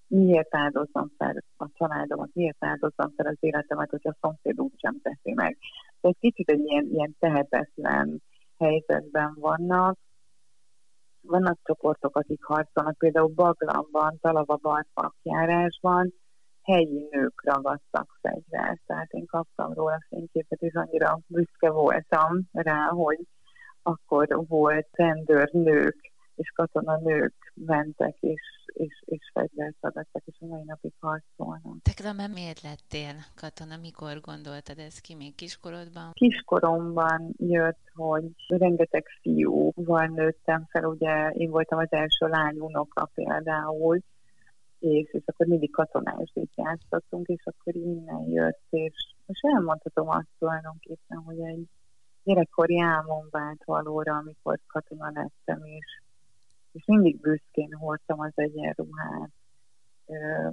miért 0.07 0.55
áldozom 0.55 1.11
fel 1.17 1.43
a 1.57 1.65
családomat, 1.73 2.29
miért 2.33 2.63
áldozom 2.63 3.13
fel 3.15 3.25
az 3.25 3.37
életemet, 3.39 3.89
hogy 3.89 4.01
a 4.03 4.17
szomszéd 4.21 4.59
úgy 4.59 4.79
sem 4.79 4.99
teszi 5.01 5.33
meg. 5.33 5.57
Egy 6.01 6.17
kicsit 6.19 6.49
egy 6.49 6.59
ilyen, 6.59 6.87
ilyen 6.91 7.15
tehetetlen 7.19 8.21
helyzetben 8.57 9.33
vannak. 9.39 9.97
Vannak 11.21 11.59
csoportok, 11.63 12.15
akik 12.15 12.43
harcolnak, 12.43 12.97
például 12.97 13.33
Baglamban, 13.35 14.17
Talava 14.21 14.55
Barparkjárásban 14.55 16.13
helyi 16.61 17.07
nők 17.11 17.41
ragadtak 17.43 18.17
fegyvert. 18.21 18.81
Tehát 18.85 19.11
én 19.11 19.25
kaptam 19.25 19.73
róla 19.73 19.99
fényképet, 20.07 20.61
és 20.61 20.73
annyira 20.73 21.19
büszke 21.27 21.69
voltam 21.69 22.41
rá, 22.51 22.87
hogy 22.87 23.19
akkor 23.81 24.45
volt 24.47 24.87
rendőrnők 24.91 26.11
és 26.35 26.51
katonanők 26.55 27.46
mentek, 27.65 28.17
és, 28.19 28.41
és, 28.65 29.03
és 29.05 29.31
fegyvert 29.33 29.75
adattak, 29.79 30.23
és 30.25 30.37
a 30.39 30.45
mai 30.45 30.63
napig 30.65 30.93
harcolnak. 30.99 31.81
Te 31.81 31.93
különben 31.93 32.31
miért 32.31 32.61
lettél 32.61 33.15
katona? 33.35 33.77
Mikor 33.77 34.19
gondoltad 34.21 34.77
ezt 34.77 35.01
ki 35.01 35.15
még 35.15 35.35
kiskorodban? 35.35 36.11
Kiskoromban 36.13 37.33
jött, 37.37 37.91
hogy 37.93 38.25
rengeteg 38.47 39.05
fiúval 39.21 40.05
nőttem 40.05 40.65
fel, 40.69 40.85
ugye 40.85 41.29
én 41.29 41.49
voltam 41.49 41.79
az 41.79 41.91
első 41.91 42.27
lány 42.27 42.57
unoka 42.59 43.09
például, 43.13 43.99
és, 44.79 45.13
és 45.13 45.23
akkor 45.25 45.45
mindig 45.45 45.71
katonásdét 45.71 46.51
játszottunk, 46.55 47.27
és 47.27 47.43
akkor 47.45 47.75
innen 47.75 48.23
jött, 48.29 48.61
és 48.69 48.93
most 49.25 49.45
elmondhatom 49.45 50.09
azt 50.09 50.29
tulajdonképpen, 50.39 51.17
hogy 51.17 51.39
egy 51.39 51.65
gyerekkori 52.23 52.81
álmom 52.81 53.27
vált 53.31 53.63
valóra, 53.65 54.15
amikor 54.15 54.59
katona 54.67 55.11
lettem, 55.13 55.63
és 55.63 56.01
és 56.77 56.85
mindig 56.85 57.19
büszkén 57.19 57.73
hordtam 57.73 58.19
az 58.19 58.31
egyenruhát. 58.35 59.31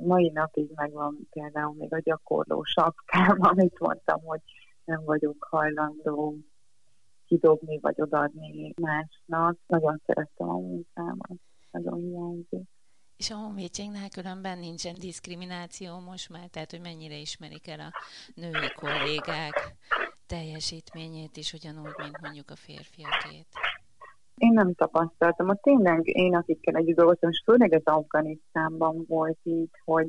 Mai 0.02 0.30
napig 0.30 0.70
megvan 0.74 1.28
például 1.30 1.74
még 1.74 1.92
a 1.92 2.00
gyakorló 2.00 2.62
sapkám, 2.62 3.36
amit 3.50 3.78
mondtam, 3.78 4.20
hogy 4.24 4.40
nem 4.84 5.04
vagyok 5.04 5.46
hajlandó 5.50 6.36
kidobni 7.26 7.78
vagy 7.78 8.00
odaadni 8.00 8.74
másnak. 8.80 9.58
Nagyon 9.66 10.00
szerettem 10.06 10.48
a 10.48 10.58
munkámat, 10.58 11.38
nagyon 11.70 11.98
hiányzik. 12.00 12.68
És 13.16 13.30
a 13.30 13.36
honvédségnél 13.36 14.08
különben 14.08 14.58
nincsen 14.58 14.94
diszkrimináció 14.94 16.00
most 16.00 16.28
már, 16.28 16.48
tehát 16.48 16.70
hogy 16.70 16.80
mennyire 16.80 17.16
ismerik 17.16 17.68
el 17.68 17.80
a 17.80 17.92
női 18.34 18.72
kollégák 18.74 19.76
teljesítményét 20.26 21.36
is 21.36 21.52
ugyanúgy, 21.52 21.94
mint 21.96 22.20
mondjuk 22.20 22.50
a 22.50 22.56
férfiakét. 22.56 23.46
Én 24.36 24.52
nem 24.52 24.74
tapasztaltam. 24.74 25.48
A 25.48 25.54
tényleg 25.54 26.00
én, 26.04 26.34
akikkel 26.34 26.74
együtt 26.74 26.96
dolgoztam, 26.96 27.30
és 27.30 27.42
főleg 27.44 27.72
az 27.72 27.94
Afganisztánban 27.94 29.04
volt 29.08 29.38
így, 29.42 29.70
hogy 29.84 30.08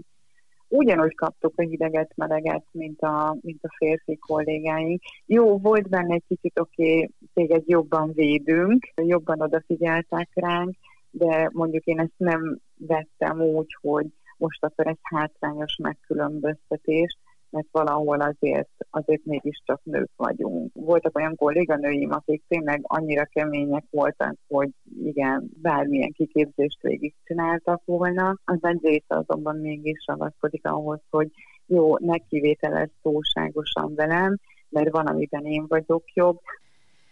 ugyanúgy 0.67 1.15
kaptuk 1.15 1.53
a 1.55 1.61
hideget, 1.61 2.11
meleget, 2.15 2.65
mint 2.71 3.01
a, 3.01 3.37
mint 3.41 3.63
a 3.63 3.75
férfi 3.77 4.17
kollégáink. 4.17 5.01
Jó, 5.25 5.57
volt 5.57 5.89
benne 5.89 6.13
egy 6.13 6.23
kicsit, 6.27 6.59
oké, 6.59 6.93
okay, 6.93 7.11
téged 7.33 7.63
jobban 7.65 8.11
védünk, 8.13 8.91
jobban 8.95 9.41
odafigyeltek 9.41 10.29
ránk, 10.33 10.75
de 11.11 11.49
mondjuk 11.53 11.83
én 11.83 11.99
ezt 11.99 12.13
nem 12.17 12.59
vettem 12.77 13.41
úgy, 13.41 13.77
hogy 13.81 14.07
most 14.37 14.63
akkor 14.63 14.87
ez 14.87 14.97
hátrányos 15.01 15.75
megkülönböztetés, 15.81 17.17
mert 17.55 17.67
valahol 17.71 18.21
azért, 18.21 18.69
azért 18.89 19.25
mégiscsak 19.25 19.79
nők 19.83 20.09
vagyunk. 20.15 20.71
Voltak 20.73 21.17
olyan 21.17 21.35
kolléganőim, 21.35 22.11
akik 22.11 22.43
tényleg 22.47 22.79
annyira 22.83 23.25
kemények 23.25 23.83
voltak, 23.89 24.35
hogy 24.47 24.69
igen, 25.03 25.49
bármilyen 25.61 26.11
kiképzést 26.11 26.81
végig 26.81 27.13
csináltak 27.23 27.81
volna. 27.85 28.37
Az 28.45 28.57
egy 28.61 28.79
része 28.81 29.05
azonban 29.07 29.55
mégis 29.55 30.03
ragaszkodik 30.05 30.65
ahhoz, 30.67 30.99
hogy 31.09 31.31
jó, 31.65 31.97
ne 31.97 32.17
kivételez 32.17 32.89
túlságosan 33.01 33.95
velem, 33.95 34.37
mert 34.69 34.91
van, 34.91 35.05
amiben 35.05 35.45
én 35.45 35.65
vagyok 35.67 36.03
jobb, 36.13 36.39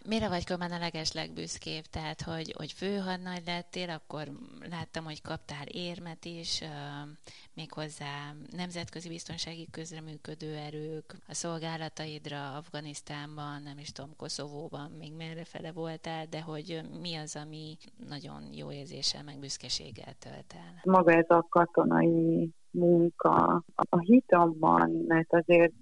Mire 0.08 0.28
vagy 0.28 0.46
Kömen 0.46 0.72
a 0.72 0.78
leges 0.80 1.12
legbüszkébb? 1.14 1.84
Tehát, 1.84 2.22
hogy, 2.22 2.54
hogy 2.58 2.72
főhadnagy 2.72 3.42
lettél, 3.46 3.90
akkor 3.90 4.28
láttam, 4.70 5.04
hogy 5.04 5.22
kaptál 5.22 5.66
érmet 5.66 6.26
is, 6.26 6.62
uh, 6.62 6.68
méghozzá 7.54 8.34
nemzetközi 8.56 9.10
biztonsági 9.10 9.68
közreműködő 9.72 10.56
erők, 10.56 11.16
a 11.28 11.34
szolgálataidra 11.34 12.56
Afganisztánban, 12.56 13.62
nem 13.64 13.78
is 13.78 13.92
tudom, 13.92 14.16
Koszovóban, 14.18 14.92
még 15.00 15.14
merre 15.18 15.44
fele 15.44 15.72
voltál, 15.72 16.26
de 16.30 16.42
hogy 16.42 16.82
mi 17.02 17.16
az, 17.16 17.36
ami 17.46 17.78
nagyon 18.10 18.42
jó 18.54 18.72
érzéssel, 18.72 19.24
meg 19.24 19.40
büszkeséggel 19.40 20.14
tölt 20.20 20.54
el? 20.56 20.82
Maga 20.84 21.12
ez 21.12 21.30
a 21.30 21.46
katonai 21.50 22.50
munka, 22.72 23.64
a 23.76 24.00
hit 24.00 24.34
abban, 24.34 24.90
mert 25.08 25.34
azért 25.34 25.74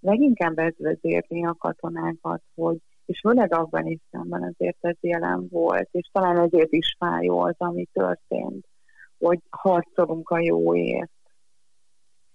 leginkább 0.00 0.58
ez 0.58 0.74
vezérni 0.78 1.46
a 1.46 1.56
katonákat, 1.58 2.42
hogy 2.54 2.80
és 3.10 3.20
főleg 3.20 3.54
Afganisztánban 3.54 4.42
azért 4.42 4.76
ez 4.80 4.96
jelen 5.00 5.48
volt, 5.48 5.88
és 5.90 6.08
talán 6.12 6.38
ezért 6.38 6.72
is 6.72 6.96
fájó 6.98 7.40
az, 7.40 7.54
ami 7.58 7.86
történt, 7.92 8.66
hogy 9.18 9.38
harcolunk 9.50 10.28
a 10.28 10.38
jóért. 10.38 11.10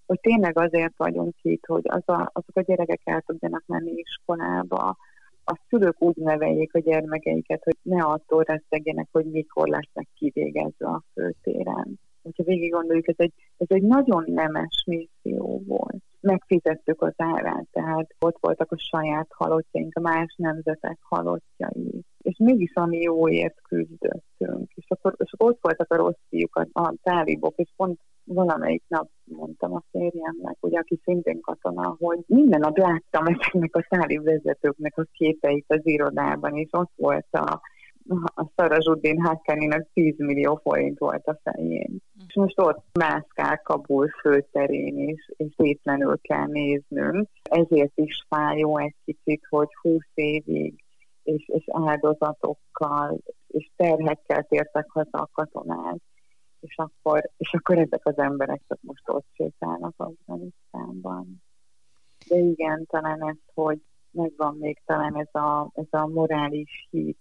hogy 0.05 0.19
tényleg 0.19 0.57
azért 0.57 0.97
vagyunk 0.97 1.35
itt, 1.41 1.65
hogy 1.65 1.83
az 1.83 2.03
a, 2.05 2.29
azok 2.33 2.55
a 2.55 2.61
gyerekek 2.61 3.01
el 3.03 3.21
tudjanak 3.21 3.63
menni 3.65 3.91
iskolába, 3.91 4.97
a 5.45 5.59
szülők 5.69 6.01
úgy 6.01 6.15
neveljék 6.15 6.73
a 6.73 6.79
gyermekeiket, 6.79 7.63
hogy 7.63 7.77
ne 7.81 8.03
attól 8.03 8.43
reszegjenek, 8.43 9.07
hogy 9.11 9.25
mikor 9.25 9.67
lesznek 9.67 10.07
kivégezve 10.15 10.87
a 10.87 11.03
főtéren. 11.13 11.99
Hogyha 12.23 12.43
végig 12.43 12.71
gondoljuk, 12.71 13.07
ez 13.07 13.15
egy, 13.17 13.33
ez 13.57 13.67
egy 13.69 13.83
nagyon 13.83 14.23
nemes 14.27 14.83
misszió 14.85 15.63
volt. 15.65 16.03
Megfizettük 16.25 17.01
az 17.01 17.13
árát, 17.17 17.67
tehát 17.71 18.15
ott 18.19 18.37
voltak 18.39 18.71
a 18.71 18.77
saját 18.77 19.27
halottjaink, 19.29 19.95
a 19.95 19.99
más 19.99 20.35
nemzetek 20.37 20.97
halottjai. 21.01 22.03
És 22.21 22.37
mégis 22.37 22.71
ami 22.73 22.97
jóért 22.97 23.61
küzdöttünk. 23.61 24.71
És 24.75 24.85
akkor, 24.87 25.15
és 25.17 25.31
ott 25.37 25.57
voltak 25.61 25.91
a 25.91 25.95
rossz 25.95 26.23
fiúk, 26.29 26.55
a, 26.55 26.67
a 26.81 26.93
tálibok, 27.03 27.53
és 27.55 27.69
pont 27.75 27.99
valamelyik 28.23 28.83
nap 28.87 29.09
mondtam 29.23 29.73
a 29.73 29.83
férjemnek, 29.91 30.57
ugye, 30.59 30.79
aki 30.79 30.99
szintén 31.03 31.41
katona, 31.41 31.95
hogy 31.99 32.19
minden 32.27 32.59
nap 32.59 32.77
láttam 32.77 33.25
ezeknek 33.25 33.75
a 33.75 33.87
száli 33.89 34.17
vezetőknek 34.17 34.97
a 34.97 35.05
képeit 35.11 35.65
az 35.67 35.81
irodában, 35.83 36.55
és 36.55 36.69
ott 36.71 36.91
volt 36.95 37.27
a, 37.31 37.61
a 38.35 38.45
Szarazsuddin 38.55 39.21
Hakkaninak 39.21 39.87
10 39.93 40.13
millió 40.17 40.59
forint 40.63 40.99
volt 40.99 41.25
a 41.25 41.39
fején. 41.43 41.91
Mm. 41.91 42.25
És 42.27 42.35
most 42.35 42.59
ott 42.59 42.83
mászkál 42.93 43.61
Kabul 43.61 44.07
főterén 44.07 44.97
is, 44.97 45.29
és 45.37 45.53
tétlenül 45.55 46.17
kell 46.21 46.45
néznünk. 46.45 47.27
Ezért 47.43 47.91
is 47.95 48.25
fájó 48.29 48.77
egy 48.77 48.95
kicsit, 49.05 49.41
hogy 49.49 49.69
20 49.81 50.01
évig 50.13 50.83
és, 51.23 51.47
és 51.47 51.63
áldozatokkal 51.67 53.17
és 53.47 53.69
terhekkel 53.75 54.43
tértek 54.43 54.89
haza 54.89 55.17
a 55.17 55.29
katonák 55.33 56.01
és 56.65 56.75
akkor, 56.77 57.29
és 57.37 57.53
akkor 57.53 57.77
ezek 57.77 58.05
az 58.05 58.17
emberek 58.17 58.61
csak 58.67 58.79
most 58.81 59.09
ott 59.09 59.27
sétálnak 59.33 59.93
Afganisztánban. 59.97 61.43
De 62.27 62.37
igen, 62.37 62.85
talán 62.85 63.27
ez, 63.27 63.37
hogy 63.53 63.81
megvan 64.11 64.57
még 64.57 64.81
talán 64.85 65.15
ez 65.17 65.41
a, 65.41 65.69
ez 65.73 65.87
a 65.89 66.07
morális 66.07 66.87
hit, 66.89 67.19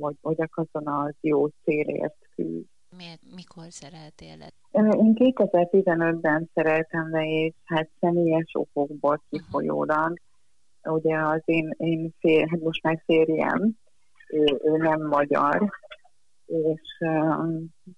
hogy, 0.00 0.16
hogy 0.20 0.40
a 0.40 0.48
katona 0.48 0.98
az 0.98 1.14
jó 1.20 1.48
célért 1.48 2.16
küzd. 2.34 2.66
Miért, 2.96 3.20
mikor 3.34 3.64
szereltél 3.68 4.36
le? 4.38 4.48
Én 4.96 5.12
2015-ben 5.14 6.50
szereltem 6.54 7.10
le, 7.10 7.24
és 7.24 7.54
hát 7.64 7.88
személyes 8.00 8.50
okokból 8.52 9.22
kifolyólag. 9.30 10.20
Uh-huh. 10.82 10.96
Ugye 10.96 11.18
az 11.18 11.42
én, 11.44 11.74
én 11.76 12.14
fér, 12.18 12.48
hát 12.48 12.60
most 12.60 12.82
már 12.82 13.02
férjem, 13.04 13.76
ő, 14.28 14.60
ő 14.64 14.76
nem 14.76 15.06
magyar, 15.06 15.70
és 16.46 16.98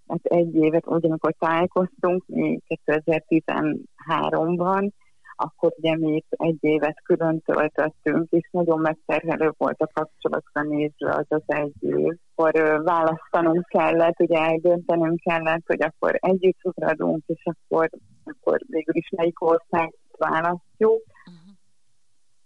hát 0.08 0.20
egy 0.22 0.54
évet, 0.54 0.86
ugyanakkor 0.86 1.34
találkoztunk, 1.38 2.26
mi 2.26 2.58
2013-ban, 2.86 4.90
akkor 5.36 5.72
ugye 5.76 5.96
mi 5.96 6.14
itt 6.14 6.30
egy 6.30 6.58
évet 6.60 7.02
külön 7.02 7.40
töltöttünk, 7.40 8.30
és 8.30 8.48
nagyon 8.50 8.80
megterhelő 8.80 9.52
volt 9.56 9.80
a 9.80 9.90
kapcsolatra 9.92 10.62
nézve 10.62 11.14
az 11.14 11.26
az 11.28 11.42
egy 11.46 11.74
év. 11.80 12.16
Akkor 12.34 12.82
választanunk 12.82 13.66
kellett, 13.68 14.20
ugye 14.20 14.38
eldöntenünk 14.38 15.20
kellett, 15.20 15.66
hogy 15.66 15.82
akkor 15.82 16.18
együtt 16.20 16.58
ugradunk, 16.62 17.22
és 17.26 17.42
akkor, 17.44 17.90
akkor 18.24 18.60
végül 18.66 18.96
is 18.96 19.08
melyik 19.16 19.42
országot 19.42 19.94
választjuk. 20.18 21.02
Uh-huh 21.26 21.46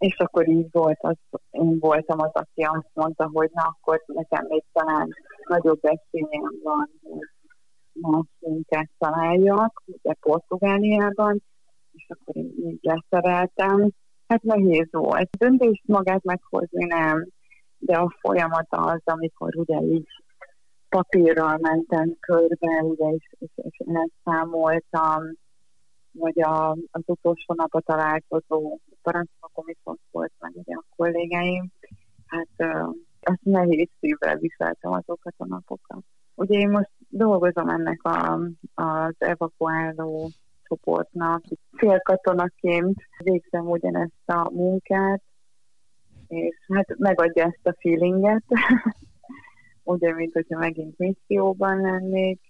és 0.00 0.16
akkor 0.16 0.48
így 0.48 0.66
volt, 0.70 0.98
az, 1.00 1.16
én 1.50 1.78
voltam 1.78 2.20
az, 2.20 2.30
aki 2.32 2.62
azt 2.62 2.90
mondta, 2.92 3.30
hogy 3.32 3.50
na 3.52 3.62
akkor 3.62 4.02
nekem 4.06 4.46
még 4.48 4.64
talán 4.72 5.08
nagyobb 5.48 5.80
esélyem 5.82 6.60
van, 6.62 6.90
hogy 7.02 7.28
más 7.92 8.26
munkát 8.38 8.90
találjak, 8.98 9.82
ugye 9.86 10.12
Portugáliában, 10.20 11.42
és 11.92 12.06
akkor 12.08 12.36
én 12.36 12.52
így 12.56 12.78
leszereltem. 12.82 13.90
Hát 14.26 14.42
nehéz 14.42 14.88
volt. 14.90 15.36
Döntést 15.38 15.82
magát 15.86 16.22
meghozni 16.22 16.84
nem, 16.84 17.28
de 17.78 17.96
a 17.96 18.14
folyamat 18.20 18.66
az, 18.68 19.00
amikor 19.04 19.56
ugye 19.56 19.80
így 19.80 20.06
papírral 20.88 21.58
mentem 21.60 22.16
körbe, 22.20 22.82
ugye, 22.82 23.08
és, 23.08 23.28
és, 23.38 23.50
és 23.54 23.78
elszámoltam, 23.86 25.22
vagy 26.12 26.40
a, 26.40 26.70
az 26.70 27.02
utolsó 27.06 27.54
nap 27.54 27.74
a 27.74 27.80
találkozó 27.80 28.78
parancsnokon 29.02 29.64
viszont 29.64 30.00
volt 30.10 30.32
meg 30.38 30.52
ugye 30.54 30.74
a 30.74 30.84
kollégáim, 30.96 31.72
hát 32.26 32.48
uh, 32.58 32.94
azt 33.20 33.42
nehéz 33.42 33.88
szívvel 34.00 34.36
viseltem 34.36 34.92
azokat 34.92 35.34
a 35.36 35.46
napokat. 35.46 36.04
Ugye 36.34 36.58
én 36.58 36.70
most 36.70 36.90
dolgozom 37.08 37.68
ennek 37.68 38.02
a, 38.02 38.40
az 38.74 39.14
evakuáló 39.18 40.30
csoportnak, 40.70 41.42
félkatonaként 41.72 42.96
végzem 43.18 43.70
ugyanezt 43.70 44.26
a 44.26 44.50
munkát, 44.50 45.22
és 46.28 46.56
hát 46.74 46.98
megadja 46.98 47.44
ezt 47.44 47.66
a 47.66 47.76
feelinget, 47.80 48.44
ugye, 49.82 50.14
mint 50.14 50.32
hogyha 50.32 50.58
megint 50.58 50.98
misszióban 50.98 51.80
lennék, 51.80 52.40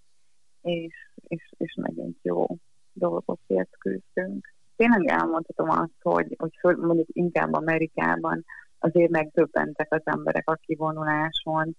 és, 0.62 0.94
és, 1.28 1.52
és 1.56 1.74
megint 1.80 2.16
jó 2.22 2.46
dolgokért 2.92 3.76
küzdünk. 3.78 4.54
Tényleg 4.76 5.06
elmondhatom 5.06 5.70
azt, 5.70 6.00
hogy, 6.02 6.36
hogy 6.60 6.76
mondjuk 6.76 7.08
inkább 7.12 7.52
Amerikában 7.52 8.44
azért 8.78 9.10
megdöbbentek 9.10 9.94
az 9.94 10.02
emberek 10.04 10.50
a 10.50 10.54
kivonuláson, 10.54 11.76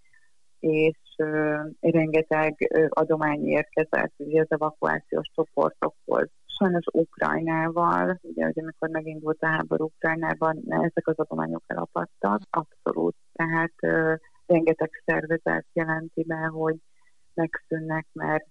és 0.60 0.98
rengeteg 1.80 2.56
adomány 2.90 3.46
érkezett 3.46 4.14
ugye 4.18 4.42
az 4.42 4.52
evakuációs 4.52 5.30
csoportokhoz. 5.36 6.30
Sajnos 6.46 6.86
Ukrajnával, 6.92 8.20
ugye, 8.22 8.46
hogy 8.46 8.60
amikor 8.60 8.90
megindult 8.90 9.42
a 9.42 9.48
háború 9.48 9.84
Ukrajnában, 9.84 10.64
ezek 10.68 11.08
az 11.08 11.20
adományok 11.20 11.64
elapadtak, 11.68 12.42
abszolút. 12.50 13.16
Tehát 13.34 13.74
rengeteg 14.46 14.90
szervezet 15.06 15.66
jelenti 15.74 16.24
be, 16.24 16.46
hogy 16.46 16.76
megszűnnek, 17.34 18.08
mert 18.14 18.46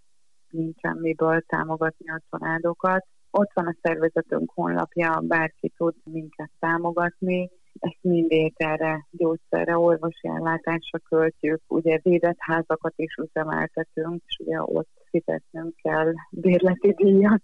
nincsen 0.50 0.96
miből 0.96 1.40
támogatni 1.40 2.10
a 2.10 2.20
családokat. 2.30 3.06
Ott 3.30 3.50
van 3.54 3.66
a 3.66 3.76
szervezetünk 3.82 4.50
honlapja, 4.54 5.20
bárki 5.22 5.72
tud 5.76 5.94
minket 6.04 6.50
támogatni. 6.58 7.50
Ezt 7.78 7.98
mindét 8.00 8.54
erre, 8.56 9.06
gyógyszerre, 9.10 9.78
orvosi 9.78 10.28
ellátásra 10.28 10.98
költjük. 10.98 11.60
Ugye 11.66 11.98
védett 12.02 12.38
házakat 12.38 12.92
is 12.96 13.14
üzemeltetünk, 13.14 14.22
és 14.26 14.36
ugye 14.38 14.62
ott 14.62 14.88
fizetnünk 15.10 15.76
kell 15.76 16.12
bérleti 16.30 16.92
díjat 16.92 17.42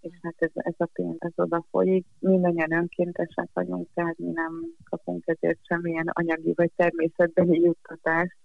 és 0.00 0.18
hát 0.22 0.34
ez, 0.36 0.50
ez 0.54 0.74
a 0.76 0.88
pénz 0.92 1.16
ez 1.18 1.32
oda 1.36 1.64
folyik. 1.70 2.06
Mindannyian 2.18 2.72
önkéntesek 2.72 3.48
vagyunk, 3.52 3.88
tehát 3.94 4.18
mi 4.18 4.30
nem 4.30 4.52
kapunk 4.90 5.22
ezért 5.26 5.58
semmilyen 5.62 6.08
anyagi 6.12 6.52
vagy 6.56 6.70
természetbeni 6.76 7.60
juttatást 7.60 8.36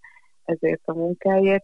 ezért 0.44 0.82
a 0.86 0.94
munkáért. 0.94 1.64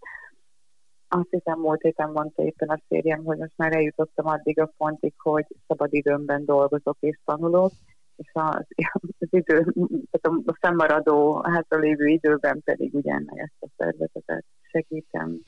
Azt 1.07 1.29
hiszem, 1.29 1.59
múlt 1.59 1.81
héten 1.81 2.09
mondta 2.09 2.43
éppen 2.43 2.69
a 2.69 2.81
férjem, 2.87 3.23
hogy 3.23 3.37
most 3.37 3.57
már 3.57 3.75
eljutottam 3.75 4.27
addig 4.27 4.59
a 4.59 4.71
pontig, 4.77 5.13
hogy 5.17 5.45
szabad 5.67 5.93
időmben 5.93 6.45
dolgozok 6.45 6.97
és 6.99 7.19
tanulok, 7.25 7.71
és 8.21 8.31
az, 8.33 8.65
az 9.19 9.27
idő, 9.29 9.73
tehát 10.11 10.41
a 10.45 10.57
fennmaradó 10.59 11.41
hátralévő 11.43 12.05
időben 12.05 12.61
pedig 12.63 12.93
ugyan 12.93 13.25
ezt 13.33 13.57
a 13.59 13.67
szervezetet 13.77 14.45
segítem. 14.71 15.39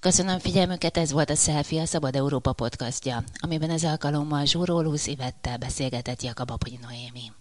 Köszönöm 0.00 0.38
figyelmüket, 0.38 0.96
ez 0.96 1.12
volt 1.12 1.30
a 1.30 1.34
Selfie, 1.34 1.80
a 1.80 1.84
Szabad 1.84 2.14
Európa 2.14 2.52
podcastja, 2.52 3.16
amiben 3.40 3.70
ez 3.70 3.84
alkalommal 3.84 4.44
Zsúró 4.44 4.80
Lucy 4.80 5.16
Vettel 5.16 5.58
beszélgetett 5.58 6.22
Jakab 6.22 6.50
Aponyi 6.50 6.78
Noémi. 6.82 7.28